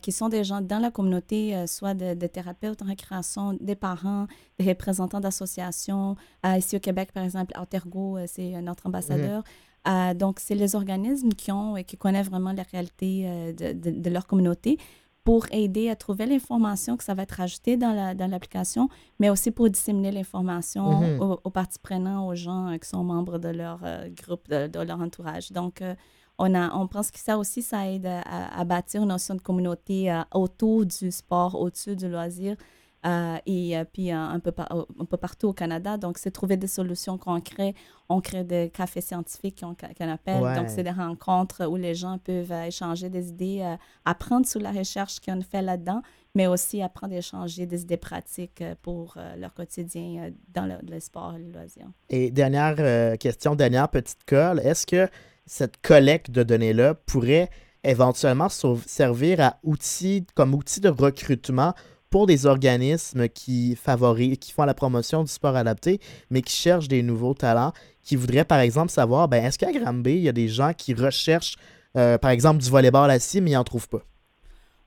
qui 0.00 0.12
sont 0.12 0.28
des 0.28 0.44
gens 0.44 0.60
dans 0.60 0.78
la 0.78 0.90
communauté, 0.90 1.66
soit 1.66 1.94
des 1.94 2.28
thérapeutes 2.28 2.82
en 2.82 2.86
récréation, 2.86 3.56
des 3.60 3.76
parents, 3.76 4.26
des 4.58 4.66
représentants 4.66 5.20
d'associations. 5.20 6.16
ici 6.56 6.76
au 6.76 6.80
Québec, 6.80 7.12
par 7.12 7.22
exemple, 7.22 7.52
Altergo, 7.54 8.18
c'est 8.26 8.60
notre 8.62 8.86
ambassadeur. 8.86 9.44
Mm-hmm. 9.86 10.14
donc, 10.14 10.40
c'est 10.40 10.54
les 10.54 10.74
organismes 10.74 11.30
qui 11.30 11.52
ont 11.52 11.76
et 11.76 11.84
qui 11.84 11.96
connaissent 11.96 12.28
vraiment 12.28 12.52
la 12.52 12.64
réalité 12.64 13.52
de, 13.52 13.72
de, 13.72 13.90
de, 13.90 14.10
leur 14.10 14.26
communauté 14.26 14.78
pour 15.24 15.46
aider 15.50 15.90
à 15.90 15.96
trouver 15.96 16.26
l'information 16.26 16.96
que 16.96 17.04
ça 17.04 17.14
va 17.14 17.22
être 17.22 17.40
ajouté 17.40 17.76
dans 17.76 17.92
l'application, 18.30 18.86
dans 18.86 18.94
mais 19.18 19.28
aussi 19.30 19.50
pour 19.50 19.68
disséminer 19.68 20.10
l'information 20.10 21.00
mhm. 21.00 21.36
aux, 21.44 21.50
parties 21.50 21.78
prenantes, 21.78 22.30
aux 22.30 22.34
gens 22.34 22.68
euh, 22.68 22.78
qui 22.78 22.88
sont 22.88 23.04
membres 23.04 23.38
de 23.38 23.48
leur 23.48 23.80
euh, 23.84 24.08
groupe, 24.08 24.48
de, 24.48 24.80
leur 24.80 25.00
entourage. 25.00 25.52
Donc, 25.52 25.82
euh, 25.82 25.94
on, 26.38 26.54
a, 26.54 26.74
on 26.74 26.86
pense 26.86 27.10
que 27.10 27.18
ça 27.18 27.36
aussi, 27.36 27.60
ça 27.62 27.90
aide 27.90 28.06
à, 28.06 28.64
bâtir 28.64 29.02
une 29.02 29.08
notion 29.08 29.34
de 29.34 29.40
communauté 29.40 30.16
autour 30.32 30.86
du 30.86 31.10
sport, 31.10 31.60
au-dessus 31.60 31.96
du 31.96 32.08
loisir. 32.08 32.56
Euh, 33.06 33.36
et 33.46 33.78
euh, 33.78 33.84
puis 33.84 34.10
un, 34.10 34.40
peu 34.40 34.52
un 34.58 35.04
peu 35.04 35.16
partout 35.16 35.48
au 35.48 35.52
Canada. 35.52 35.96
Donc, 35.96 36.18
c'est 36.18 36.30
trouver 36.30 36.56
des 36.56 36.66
solutions 36.66 37.16
crée. 37.18 37.74
On 38.08 38.20
crée 38.20 38.42
des 38.42 38.70
cafés 38.70 39.00
scientifiques 39.00 39.60
qu'on 39.60 40.08
appelle. 40.08 40.40
Donc, 40.56 40.68
c'est 40.68 40.82
des 40.82 40.90
rencontres 40.90 41.66
où 41.66 41.76
les 41.76 41.94
gens 41.94 42.18
peuvent 42.18 42.50
euh, 42.50 42.64
échanger 42.64 43.08
des 43.08 43.28
idées, 43.28 43.76
apprendre 44.04 44.46
sur 44.46 44.60
la 44.60 44.72
recherche 44.72 45.20
qu'on 45.20 45.40
fait 45.42 45.62
là-dedans, 45.62 46.02
mais 46.34 46.46
aussi 46.46 46.82
apprendre 46.82 47.14
à 47.14 47.18
échanger 47.18 47.66
des 47.66 47.82
idées 47.82 47.96
pratiques 47.96 48.64
pour 48.82 49.16
leur 49.36 49.54
quotidien 49.54 50.30
dans 50.52 50.66
le, 50.66 51.00
sport 51.00 51.34
et 51.36 51.38
le 51.38 51.52
loisir. 51.52 51.86
Et 52.10 52.30
dernière 52.30 53.18
question, 53.18 53.54
dernière 53.54 53.88
petite 53.88 54.24
colle. 54.26 54.60
Est-ce 54.60 54.86
que 54.86 55.08
cette 55.46 55.80
collecte 55.80 56.30
de 56.30 56.42
données-là 56.42 56.94
pourrait 56.94 57.50
éventuellement 57.84 58.48
servir 58.48 59.40
à 59.40 59.58
outil, 59.62 60.26
comme 60.34 60.54
outil 60.54 60.80
de 60.80 60.88
recrutement 60.88 61.74
pour 62.10 62.26
des 62.26 62.46
organismes 62.46 63.28
qui 63.28 63.76
favorisent, 63.76 64.38
qui 64.38 64.52
font 64.52 64.64
la 64.64 64.74
promotion 64.74 65.22
du 65.22 65.30
sport 65.30 65.56
adapté, 65.56 66.00
mais 66.30 66.42
qui 66.42 66.54
cherchent 66.54 66.88
des 66.88 67.02
nouveaux 67.02 67.34
talents, 67.34 67.72
qui 68.02 68.16
voudraient 68.16 68.44
par 68.44 68.60
exemple 68.60 68.90
savoir, 68.90 69.28
ben, 69.28 69.44
est-ce 69.44 69.58
qu'à 69.58 69.72
Granby, 69.72 70.12
il 70.12 70.22
y 70.22 70.28
a 70.28 70.32
des 70.32 70.48
gens 70.48 70.72
qui 70.72 70.94
recherchent, 70.94 71.56
euh, 71.96 72.18
par 72.18 72.30
exemple, 72.30 72.62
du 72.62 72.70
volleyball 72.70 73.10
assis, 73.10 73.40
mais 73.40 73.50
ils 73.50 73.54
n'en 73.54 73.64
trouvent 73.64 73.88
pas? 73.88 74.02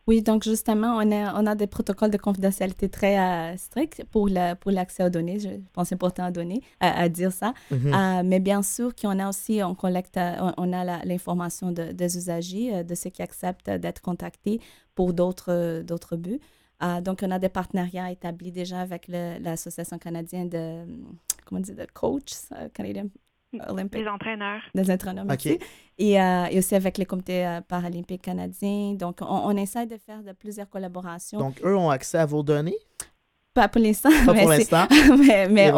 Oui, 0.07 0.23
donc 0.23 0.43
justement, 0.43 0.97
on 0.97 1.11
a, 1.11 1.39
on 1.39 1.45
a 1.45 1.53
des 1.53 1.67
protocoles 1.67 2.09
de 2.09 2.17
confidentialité 2.17 2.89
très 2.89 3.19
euh, 3.19 3.55
stricts 3.57 4.03
pour 4.09 4.27
l'accès 4.27 5.03
pour 5.03 5.05
aux 5.05 5.09
données. 5.09 5.39
Je 5.39 5.49
pense 5.73 5.93
important 5.93 6.23
à 6.23 6.31
donner, 6.31 6.63
à, 6.79 7.07
dire 7.07 7.31
ça. 7.31 7.53
Mhm. 7.69 7.93
Euh, 7.93 8.23
mais 8.25 8.39
bien 8.39 8.63
sûr 8.63 8.95
qu'on 8.95 9.19
a 9.19 9.29
aussi, 9.29 9.61
on 9.63 9.75
collecte, 9.75 10.19
on, 10.57 10.73
a 10.73 11.05
l'information 11.05 11.71
des 11.71 12.17
usagers, 12.17 12.83
de 12.83 12.95
ceux 12.95 13.11
qui 13.11 13.21
acceptent 13.21 13.69
d'être 13.69 14.01
contactés 14.01 14.59
pour 14.95 15.13
d'autres 15.13 16.15
buts. 16.15 16.39
Ah, 16.83 16.99
donc, 16.99 17.19
on 17.21 17.29
a 17.29 17.37
des 17.37 17.47
partenariats 17.49 18.09
établis 18.09 18.51
déjà 18.51 18.79
avec 18.79 19.07
l'Association 19.07 19.99
canadienne 19.99 20.49
de, 20.49 20.83
comment 21.45 21.61
dire, 21.61 21.75
de 21.75 21.85
coachs 21.93 22.31
euh, 22.53 22.69
canadiens 22.73 23.05
olympiques. 23.69 24.01
Des 24.01 24.07
entraîneurs. 24.07 24.61
Des 24.73 24.89
entraîneurs, 24.89 25.25
merci. 25.25 25.59
Et, 25.99 26.19
euh, 26.19 26.45
et, 26.49 26.57
aussi 26.57 26.73
avec 26.73 26.97
les 26.97 27.05
comités 27.05 27.45
euh, 27.45 27.61
paralympiques 27.61 28.23
canadiens. 28.23 28.93
Donc, 28.93 29.19
on, 29.21 29.55
essaie 29.57 29.85
de 29.85 29.97
faire 29.97 30.23
de 30.23 30.31
plusieurs 30.31 30.67
collaborations. 30.67 31.37
Donc, 31.37 31.61
eux 31.63 31.77
ont 31.77 31.91
accès 31.91 32.17
à 32.17 32.25
vos 32.25 32.41
données? 32.41 32.77
Pas 33.53 33.67
pour 33.67 33.81
l'instant. 33.81 34.09
Pas 34.25 34.33
pour 34.33 34.49
l'instant. 34.49 34.87
mais, 35.19 35.47
mais, 35.49 35.71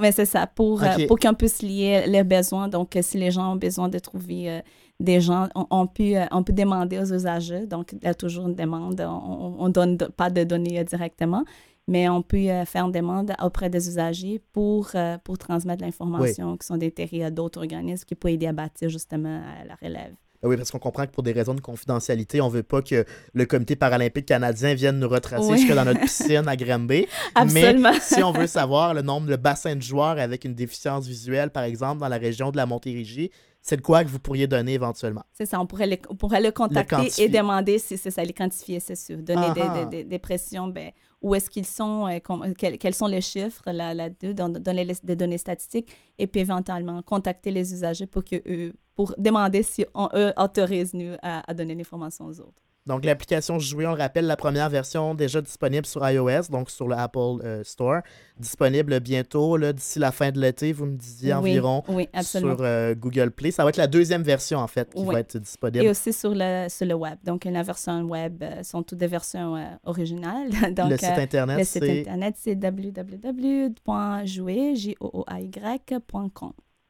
mais 0.00 0.12
c'est 0.12 0.24
ça, 0.24 0.46
pour, 0.46 0.82
pour 1.06 1.18
qu'on 1.18 1.34
puisse 1.34 1.60
lier 1.60 2.04
les 2.06 2.24
besoins. 2.24 2.68
Donc, 2.68 2.96
si 3.02 3.18
les 3.18 3.30
gens 3.30 3.52
ont 3.52 3.56
besoin 3.56 3.90
de 3.90 3.98
trouver 3.98 4.62
des 4.98 5.20
gens, 5.20 5.48
on, 5.54 5.86
peut, 5.86 6.16
euh, 6.16 6.24
on 6.30 6.42
peut 6.42 6.52
demander 6.52 6.98
aux 6.98 7.12
usagers, 7.12 7.66
donc 7.66 7.92
il 7.92 8.02
y 8.02 8.06
a 8.06 8.14
toujours 8.14 8.48
une 8.48 8.54
demande, 8.54 9.00
on 9.00 9.66
ne 9.66 9.72
donne 9.72 9.98
pas 9.98 10.30
de 10.30 10.42
données 10.44 10.82
directement, 10.84 11.44
mais 11.86 12.08
on 12.08 12.22
peut 12.22 12.48
euh, 12.48 12.64
faire 12.64 12.86
une 12.86 12.92
demande 12.92 13.32
auprès 13.42 13.68
des 13.68 13.88
usagers 13.88 14.40
pour, 14.52 14.90
euh, 14.94 15.18
pour 15.22 15.38
transmettre 15.38 15.84
l'information 15.84 16.56
qui 16.56 16.66
sont 16.66 16.78
déterrées 16.78 17.24
à 17.24 17.30
d'autres 17.30 17.58
organismes 17.58 18.04
qui 18.04 18.14
peuvent 18.14 18.32
aider 18.32 18.46
à 18.46 18.52
bâtir 18.52 18.88
justement 18.88 19.42
la 19.66 19.74
relève. 19.74 20.14
Ah 20.42 20.48
oui, 20.48 20.56
parce 20.56 20.70
qu'on 20.70 20.78
comprend 20.78 21.06
que 21.06 21.12
pour 21.12 21.22
des 21.22 21.32
raisons 21.32 21.54
de 21.54 21.60
confidentialité, 21.60 22.40
on 22.40 22.48
ne 22.48 22.52
veut 22.52 22.62
pas 22.62 22.82
que 22.82 23.04
le 23.32 23.46
comité 23.46 23.74
paralympique 23.74 24.26
canadien 24.26 24.74
vienne 24.74 24.98
nous 24.98 25.08
retracer 25.08 25.56
jusque 25.56 25.74
dans 25.74 25.84
notre 25.84 26.00
piscine 26.02 26.46
à 26.46 26.56
Granby. 26.56 27.06
Absolument. 27.34 27.92
Mais 27.92 28.00
si 28.00 28.22
on 28.22 28.32
veut 28.32 28.46
savoir 28.46 28.92
le 28.92 29.02
nombre 29.02 29.26
de 29.26 29.36
bassins 29.36 29.76
de 29.76 29.82
joueurs 29.82 30.18
avec 30.18 30.44
une 30.44 30.54
déficience 30.54 31.06
visuelle, 31.06 31.50
par 31.50 31.64
exemple, 31.64 32.00
dans 32.00 32.08
la 32.08 32.18
région 32.18 32.50
de 32.50 32.56
la 32.58 32.66
Montérégie, 32.66 33.30
c'est 33.68 33.78
de 33.78 33.82
quoi 33.82 34.04
que 34.04 34.08
vous 34.08 34.20
pourriez 34.20 34.46
donner 34.46 34.74
éventuellement? 34.74 35.24
C'est 35.32 35.44
ça, 35.44 35.60
on 35.60 35.66
pourrait 35.66 35.88
le, 35.88 35.96
pourrait 35.96 36.40
le 36.40 36.52
contacter 36.52 37.10
et 37.20 37.28
demander 37.28 37.80
si 37.80 37.98
c'est 37.98 38.12
ça, 38.12 38.22
les 38.22 38.32
quantifier, 38.32 38.78
c'est 38.78 38.94
sûr. 38.94 39.18
Donner 39.18 39.48
des, 39.90 40.04
des, 40.04 40.18
pressions, 40.20 40.68
ben, 40.68 40.92
où 41.20 41.34
est-ce 41.34 41.50
qu'ils 41.50 41.66
sont, 41.66 42.06
euh, 42.06 42.52
quels, 42.56 42.94
sont 42.94 43.08
les 43.08 43.20
chiffres 43.20 43.64
là-dessus, 43.66 44.34
là, 44.34 44.48
donner 44.48 44.86
des 45.02 45.16
données 45.16 45.38
statistiques 45.38 45.90
et 46.16 46.28
puis 46.28 46.42
éventuellement 46.42 47.02
contacter 47.02 47.50
les 47.50 47.72
usagers 47.72 48.06
pour, 48.06 48.22
que 48.22 48.36
eux, 48.46 48.72
pour 48.94 49.12
demander 49.18 49.64
si 49.64 49.84
on, 49.94 50.08
eux 50.14 50.32
autorisent 50.36 50.94
nous 50.94 51.16
à, 51.20 51.50
à 51.50 51.52
donner 51.52 51.74
l'information 51.74 52.26
aux 52.26 52.38
autres. 52.38 52.62
Donc, 52.86 53.04
l'application 53.04 53.58
Jouer, 53.58 53.86
on 53.86 53.94
le 53.94 53.98
rappelle, 53.98 54.26
la 54.26 54.36
première 54.36 54.70
version 54.70 55.14
déjà 55.14 55.40
disponible 55.40 55.86
sur 55.86 56.08
iOS, 56.08 56.42
donc 56.50 56.70
sur 56.70 56.86
le 56.86 56.94
Apple 56.94 57.40
euh, 57.42 57.64
Store. 57.64 58.02
Disponible 58.38 59.00
bientôt, 59.00 59.58
d'ici 59.58 59.98
la 59.98 60.12
fin 60.12 60.30
de 60.30 60.40
l'été, 60.40 60.72
vous 60.72 60.86
me 60.86 60.96
disiez 60.96 61.34
environ, 61.34 61.82
sur 62.22 62.58
euh, 62.60 62.94
Google 62.94 63.32
Play. 63.32 63.50
Ça 63.50 63.64
va 63.64 63.70
être 63.70 63.76
la 63.76 63.88
deuxième 63.88 64.22
version, 64.22 64.60
en 64.60 64.68
fait, 64.68 64.94
qui 64.94 65.04
va 65.04 65.18
être 65.18 65.36
disponible. 65.38 65.84
Et 65.84 65.88
aussi 65.88 66.12
sur 66.12 66.32
le, 66.32 66.68
sur 66.68 66.86
le 66.86 66.94
web. 66.94 67.18
Donc, 67.24 67.44
la 67.44 67.64
version 67.64 68.02
web 68.02 68.40
euh, 68.42 68.62
sont 68.62 68.84
toutes 68.84 68.98
des 68.98 69.08
versions 69.08 69.56
originales. 69.84 70.50
donc, 70.74 70.90
le 70.90 70.96
site 70.96 71.18
Internet, 71.18 71.66
c'est... 71.66 71.80
Le 71.80 71.86
site 71.86 72.06
Internet, 72.06 72.36
c'est 72.38 72.54
www.jouer.com. 72.54 73.72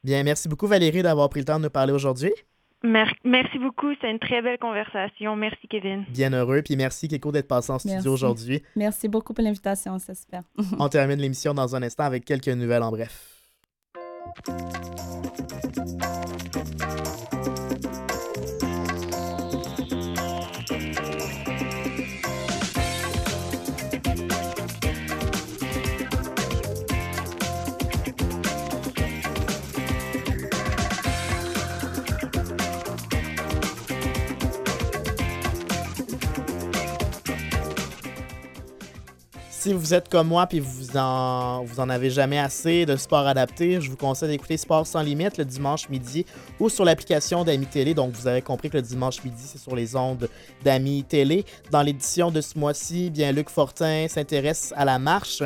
Bien, 0.03 0.23
merci 0.23 0.47
beaucoup, 0.47 0.67
Valérie, 0.67 1.01
d'avoir 1.01 1.27
pris 1.29 1.39
le 1.39 1.45
temps 1.45 1.57
de 1.57 1.63
nous 1.63 1.71
parler 1.71 1.91
aujourd'hui. 1.91 2.31
Merci 2.83 3.59
beaucoup. 3.59 3.87
C'est 3.99 4.11
une 4.11 4.19
très 4.19 4.41
belle 4.41 4.59
conversation. 4.59 5.35
Merci, 5.35 5.67
Kevin. 5.67 6.05
Bien 6.09 6.31
heureux. 6.33 6.61
Puis 6.61 6.75
merci, 6.75 7.07
Kiko, 7.07 7.31
d'être 7.31 7.47
passé 7.47 7.71
en 7.71 7.79
studio 7.79 8.13
aujourd'hui. 8.13 8.61
Merci 8.75 9.07
beaucoup 9.07 9.33
pour 9.33 9.43
l'invitation. 9.43 9.97
C'est 9.99 10.15
super. 10.15 10.43
On 10.79 10.89
termine 10.89 11.19
l'émission 11.19 11.53
dans 11.53 11.75
un 11.75 11.83
instant 11.83 12.03
avec 12.03 12.25
quelques 12.25 12.49
nouvelles 12.49 12.83
en 12.83 12.91
bref. 12.91 13.33
Si 39.67 39.73
vous 39.73 39.93
êtes 39.93 40.07
comme 40.07 40.29
moi 40.29 40.47
puis 40.47 40.61
vous 40.61 40.95
en, 40.95 41.65
vous 41.65 41.81
en 41.81 41.89
avez 41.89 42.09
jamais 42.09 42.39
assez 42.39 42.85
de 42.85 42.95
sport 42.95 43.27
adapté, 43.27 43.81
je 43.81 43.89
vous 43.89 43.97
conseille 43.97 44.29
d'écouter 44.29 44.55
Sport 44.55 44.87
sans 44.87 45.01
limite 45.01 45.37
le 45.37 45.43
dimanche 45.43 45.89
midi 45.89 46.25
ou 46.57 46.69
sur 46.69 46.85
l'application 46.85 47.43
d'Ami 47.43 47.65
Télé. 47.65 47.93
Donc, 47.93 48.13
vous 48.13 48.27
avez 48.27 48.41
compris 48.41 48.69
que 48.69 48.77
le 48.77 48.81
dimanche 48.81 49.21
midi, 49.25 49.43
c'est 49.45 49.57
sur 49.57 49.75
les 49.75 49.97
ondes 49.97 50.29
d'Ami 50.63 51.03
Télé. 51.03 51.43
Dans 51.69 51.81
l'édition 51.81 52.31
de 52.31 52.39
ce 52.39 52.57
mois-ci, 52.57 53.09
bien 53.09 53.33
Luc 53.33 53.49
Fortin 53.49 54.07
s'intéresse 54.07 54.73
à 54.77 54.85
la 54.85 54.99
marche. 54.99 55.43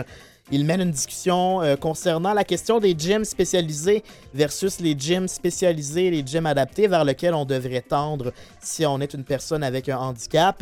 Il 0.54 0.66
mène 0.66 0.82
une 0.82 0.92
discussion 0.92 1.62
euh, 1.62 1.78
concernant 1.78 2.34
la 2.34 2.44
question 2.44 2.82
des 2.82 2.94
gyms 2.98 3.24
spécialisés 3.24 4.04
versus 4.34 4.82
les 4.82 4.96
gyms 4.98 5.30
spécialisés, 5.30 6.12
les 6.12 6.24
gyms 6.26 6.46
adaptés 6.46 6.88
vers 6.88 7.06
lesquels 7.06 7.34
on 7.34 7.46
devrait 7.46 7.82
tendre 7.82 8.34
si 8.62 8.86
on 8.86 9.00
est 9.00 9.14
une 9.14 9.24
personne 9.24 9.64
avec 9.64 9.88
un 9.88 9.98
handicap. 9.98 10.62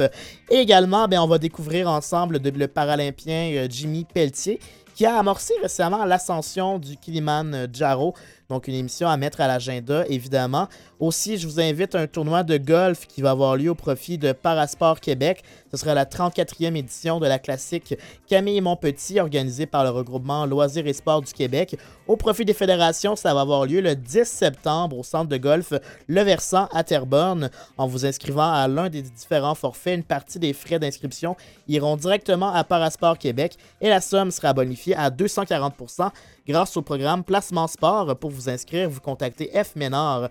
Et 0.52 0.58
également, 0.58 1.08
ben, 1.08 1.20
on 1.20 1.28
va 1.28 1.40
découvrir 1.40 1.90
ensemble 1.90 2.38
le 2.38 2.68
paralympien 2.68 3.52
euh, 3.56 3.68
Jimmy 3.68 4.06
Pelletier 4.06 4.60
qui 4.94 5.06
a 5.06 5.18
amorcé 5.18 5.54
récemment 5.62 6.04
l'ascension 6.04 6.78
du 6.78 6.98
Kiliman 6.98 7.68
Jaro. 7.72 8.14
Donc, 8.50 8.68
une 8.68 8.74
émission 8.74 9.08
à 9.08 9.16
mettre 9.16 9.42
à 9.42 9.48
l'agenda, 9.48 10.06
évidemment. 10.08 10.68
Aussi, 11.00 11.38
je 11.38 11.48
vous 11.48 11.60
invite 11.60 11.94
à 11.94 12.00
un 12.00 12.08
tournoi 12.08 12.42
de 12.42 12.58
golf 12.58 13.06
qui 13.06 13.22
va 13.22 13.30
avoir 13.30 13.56
lieu 13.56 13.70
au 13.70 13.76
profit 13.76 14.18
de 14.18 14.32
Parasport 14.32 15.00
Québec. 15.00 15.44
Ce 15.72 15.78
sera 15.78 15.94
la 15.94 16.06
34e 16.06 16.76
édition 16.76 17.20
de 17.20 17.28
la 17.28 17.38
classique 17.38 17.94
Camille 18.28 18.60
Montpetit, 18.60 19.20
organisée 19.20 19.68
par 19.68 19.84
le 19.84 19.92
regroupement 19.92 20.48
Loisirs 20.48 20.88
et 20.88 20.94
Sports 20.94 21.22
du 21.22 21.32
Québec. 21.32 21.78
Au 22.08 22.18
profit 22.18 22.44
des 22.44 22.56
fédérations, 22.56 23.16
ça 23.16 23.36
va 23.36 23.42
avoir 23.42 23.68
lieu 23.68 23.82
le 23.82 23.96
10 23.96 24.24
septembre 24.24 24.98
au 24.98 25.04
centre 25.04 25.30
de 25.30 25.38
golf 25.38 25.74
Le 26.08 26.22
Versant 26.24 26.68
à 26.74 26.84
Terrebonne. 26.84 27.52
En 27.78 27.86
vous 27.86 28.08
inscrivant 28.08 28.52
à 28.52 28.68
l'un 28.68 28.90
des 28.90 29.04
différents 29.04 29.54
forfaits, 29.54 29.96
une 29.96 30.04
partie 30.04 30.40
des 30.40 30.54
frais 30.54 30.80
d'inscription 30.80 31.36
iront 31.68 31.98
directement 31.98 32.52
à 32.52 32.64
Parasport 32.64 33.20
Québec 33.20 33.58
et 33.80 33.90
la 33.90 34.02
somme 34.02 34.32
sera 34.32 34.54
bonifiée 34.54 34.96
à 34.96 35.12
240% 35.12 36.10
grâce 36.48 36.76
au 36.78 36.82
programme 36.82 37.24
Placement 37.24 37.68
Sport. 37.68 38.18
Pour 38.18 38.32
vous 38.32 38.39
inscrire, 38.48 38.90
vous 38.90 39.02
contactez 39.02 39.50
fménard, 39.64 40.30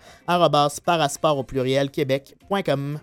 au 1.37 1.43
pluriel 1.43 1.91
québec.com. 1.91 2.99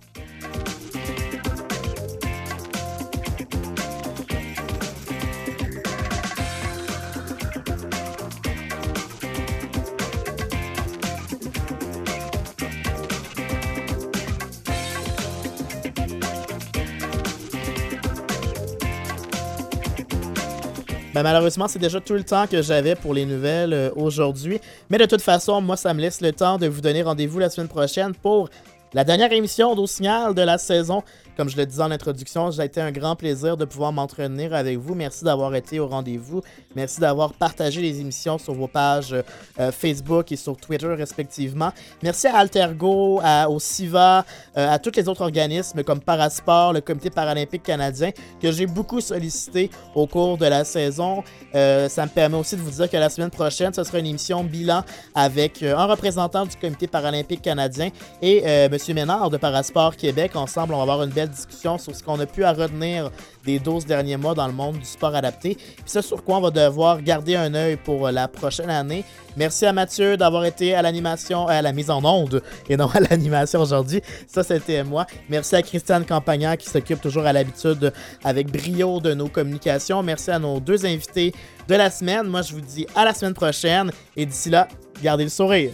Ben, 21.16 21.24
malheureusement, 21.24 21.70
c'est 21.70 21.80
déjà 21.80 22.02
tout 22.02 22.12
le 22.12 22.26
temps 22.26 22.46
que 22.46 22.62
j'avais 22.62 22.94
pour 22.94 23.14
les 23.14 23.26
nouvelles 23.26 23.72
euh, 23.72 23.90
aujourd'hui. 23.96 24.60
Mais 24.90 24.98
de 24.98 25.06
toute 25.06 25.22
façon, 25.22 25.62
moi, 25.62 25.78
ça 25.78 25.94
me 25.94 26.02
laisse 26.02 26.20
le 26.20 26.34
temps 26.34 26.58
de 26.58 26.68
vous 26.68 26.82
donner 26.82 27.04
rendez-vous 27.04 27.40
la 27.40 27.50
semaine 27.50 27.70
prochaine 27.70 28.14
pour 28.14 28.50
la 28.94 29.06
dernière 29.06 29.32
émission 29.32 29.76
d'Au 29.76 29.88
Signal 29.88 30.34
de 30.34 30.42
la 30.42 30.58
saison. 30.58 31.04
Comme 31.38 31.50
je 31.50 31.58
le 31.58 31.66
disais 31.66 31.82
en 31.82 31.92
introduction, 31.92 32.50
j'ai 32.52 32.64
été 32.64 32.80
un 32.80 32.92
grand 32.92 33.18
plaisir 33.18 33.58
de 33.58 33.66
pouvoir 33.66 33.92
m'entretenir 33.92 34.54
avec 34.54 34.78
vous. 34.78 34.96
Merci 34.96 35.26
d'avoir 35.26 35.54
été 35.54 35.82
au 35.82 35.88
rendez-vous. 35.88 36.42
Merci 36.76 37.02
d'avoir 37.02 37.34
partagé 37.34 37.82
les 37.82 38.00
émissions 38.00 38.38
sur 38.38 38.54
vos 38.54 38.68
pages 38.68 39.14
euh, 39.60 39.72
Facebook 39.74 40.32
et 40.32 40.38
sur 40.38 40.56
Twitter 40.56 40.88
respectivement. 40.88 41.74
Merci 42.02 42.28
à 42.28 42.38
Altergo, 42.38 43.22
au 43.50 43.60
CIVA, 43.60 44.26
euh, 44.58 44.74
à 44.74 44.80
tous 44.80 44.92
les 44.96 45.10
autres 45.10 45.22
organismes 45.22 45.84
comme 45.84 46.00
Parasport, 46.00 46.72
le 46.72 46.80
Comité 46.80 47.10
paralympique 47.10 47.64
canadien, 47.64 48.12
que 48.42 48.52
j'ai 48.54 48.66
beaucoup 48.66 49.02
sollicité 49.02 49.70
au 49.94 50.08
cours 50.08 50.38
de 50.38 50.46
la 50.46 50.64
saison. 50.64 51.22
Euh, 51.54 51.90
ça 51.90 52.06
me 52.06 52.12
permet 52.12 52.38
aussi 52.38 52.56
de 52.56 52.62
vous 52.62 52.72
dire 52.72 52.90
que 52.90 52.98
la 52.98 53.10
semaine 53.10 53.30
prochaine, 53.30 53.74
ce 53.74 53.84
sera 53.84 54.00
une 54.00 54.06
émission 54.06 54.42
bilan 54.44 54.84
avec 55.14 55.62
un 55.64 55.86
représentant 55.86 56.46
du 56.46 56.56
Comité 56.56 56.88
paralympique 56.88 57.42
canadien 57.42 57.90
et 58.22 58.44
M. 58.44 58.76
Ménard 58.94 59.30
de 59.30 59.36
Parasport 59.38 59.98
Québec. 59.98 60.36
Ensemble, 60.36 60.74
on 60.74 60.78
va 60.78 60.84
avoir 60.84 61.04
une 61.04 61.12
belle 61.12 61.25
discussion 61.28 61.78
sur 61.78 61.96
ce 61.96 62.04
qu'on 62.04 62.20
a 62.20 62.26
pu 62.26 62.44
à 62.44 62.54
retenir 62.54 63.12
des 63.46 63.60
12 63.60 63.86
derniers 63.86 64.18
mois 64.18 64.34
dans 64.34 64.48
le 64.48 64.54
monde 64.54 64.78
du 64.78 64.86
sport 64.86 65.16
adapté. 65.16 65.56
Puis 65.56 65.84
ce 65.86 66.02
sur 66.02 66.24
quoi 66.24 66.38
on 66.38 66.42
va 66.42 66.52
devoir 66.52 67.02
garder 67.02 67.36
un 67.36 67.54
œil 67.54 67.78
pour 67.78 68.10
la 68.10 68.28
prochaine 68.28 68.70
année. 68.70 69.04
Merci 69.38 69.66
à 69.66 69.74
Mathieu 69.74 70.18
d'avoir 70.18 70.46
été 70.46 70.74
à 70.74 70.82
l'animation, 70.82 71.48
à 71.48 71.62
la 71.62 71.74
mise 71.74 71.90
en 71.90 72.04
onde 72.04 72.42
et 72.70 72.78
non 72.78 72.88
à 72.94 73.00
l'animation 73.00 73.62
aujourd'hui. 73.62 74.02
Ça, 74.28 74.44
c'était 74.44 74.84
moi. 74.84 75.06
Merci 75.30 75.56
à 75.56 75.62
Christiane 75.62 76.06
Campagnat 76.06 76.58
qui 76.58 76.70
s'occupe 76.70 77.02
toujours 77.02 77.26
à 77.26 77.34
l'habitude 77.34 77.92
avec 78.24 78.52
brio 78.52 79.00
de 79.00 79.14
nos 79.14 79.28
communications. 79.28 80.02
Merci 80.04 80.32
à 80.32 80.40
nos 80.40 80.60
deux 80.60 80.86
invités 80.86 81.34
de 81.68 81.76
la 81.76 81.90
semaine. 81.90 82.28
Moi, 82.28 82.42
je 82.42 82.54
vous 82.54 82.62
dis 82.62 82.88
à 82.96 83.06
la 83.06 83.14
semaine 83.14 83.34
prochaine 83.34 83.92
et 84.16 84.26
d'ici 84.26 84.50
là, 84.50 84.68
gardez 85.02 85.24
le 85.26 85.30
sourire. 85.30 85.72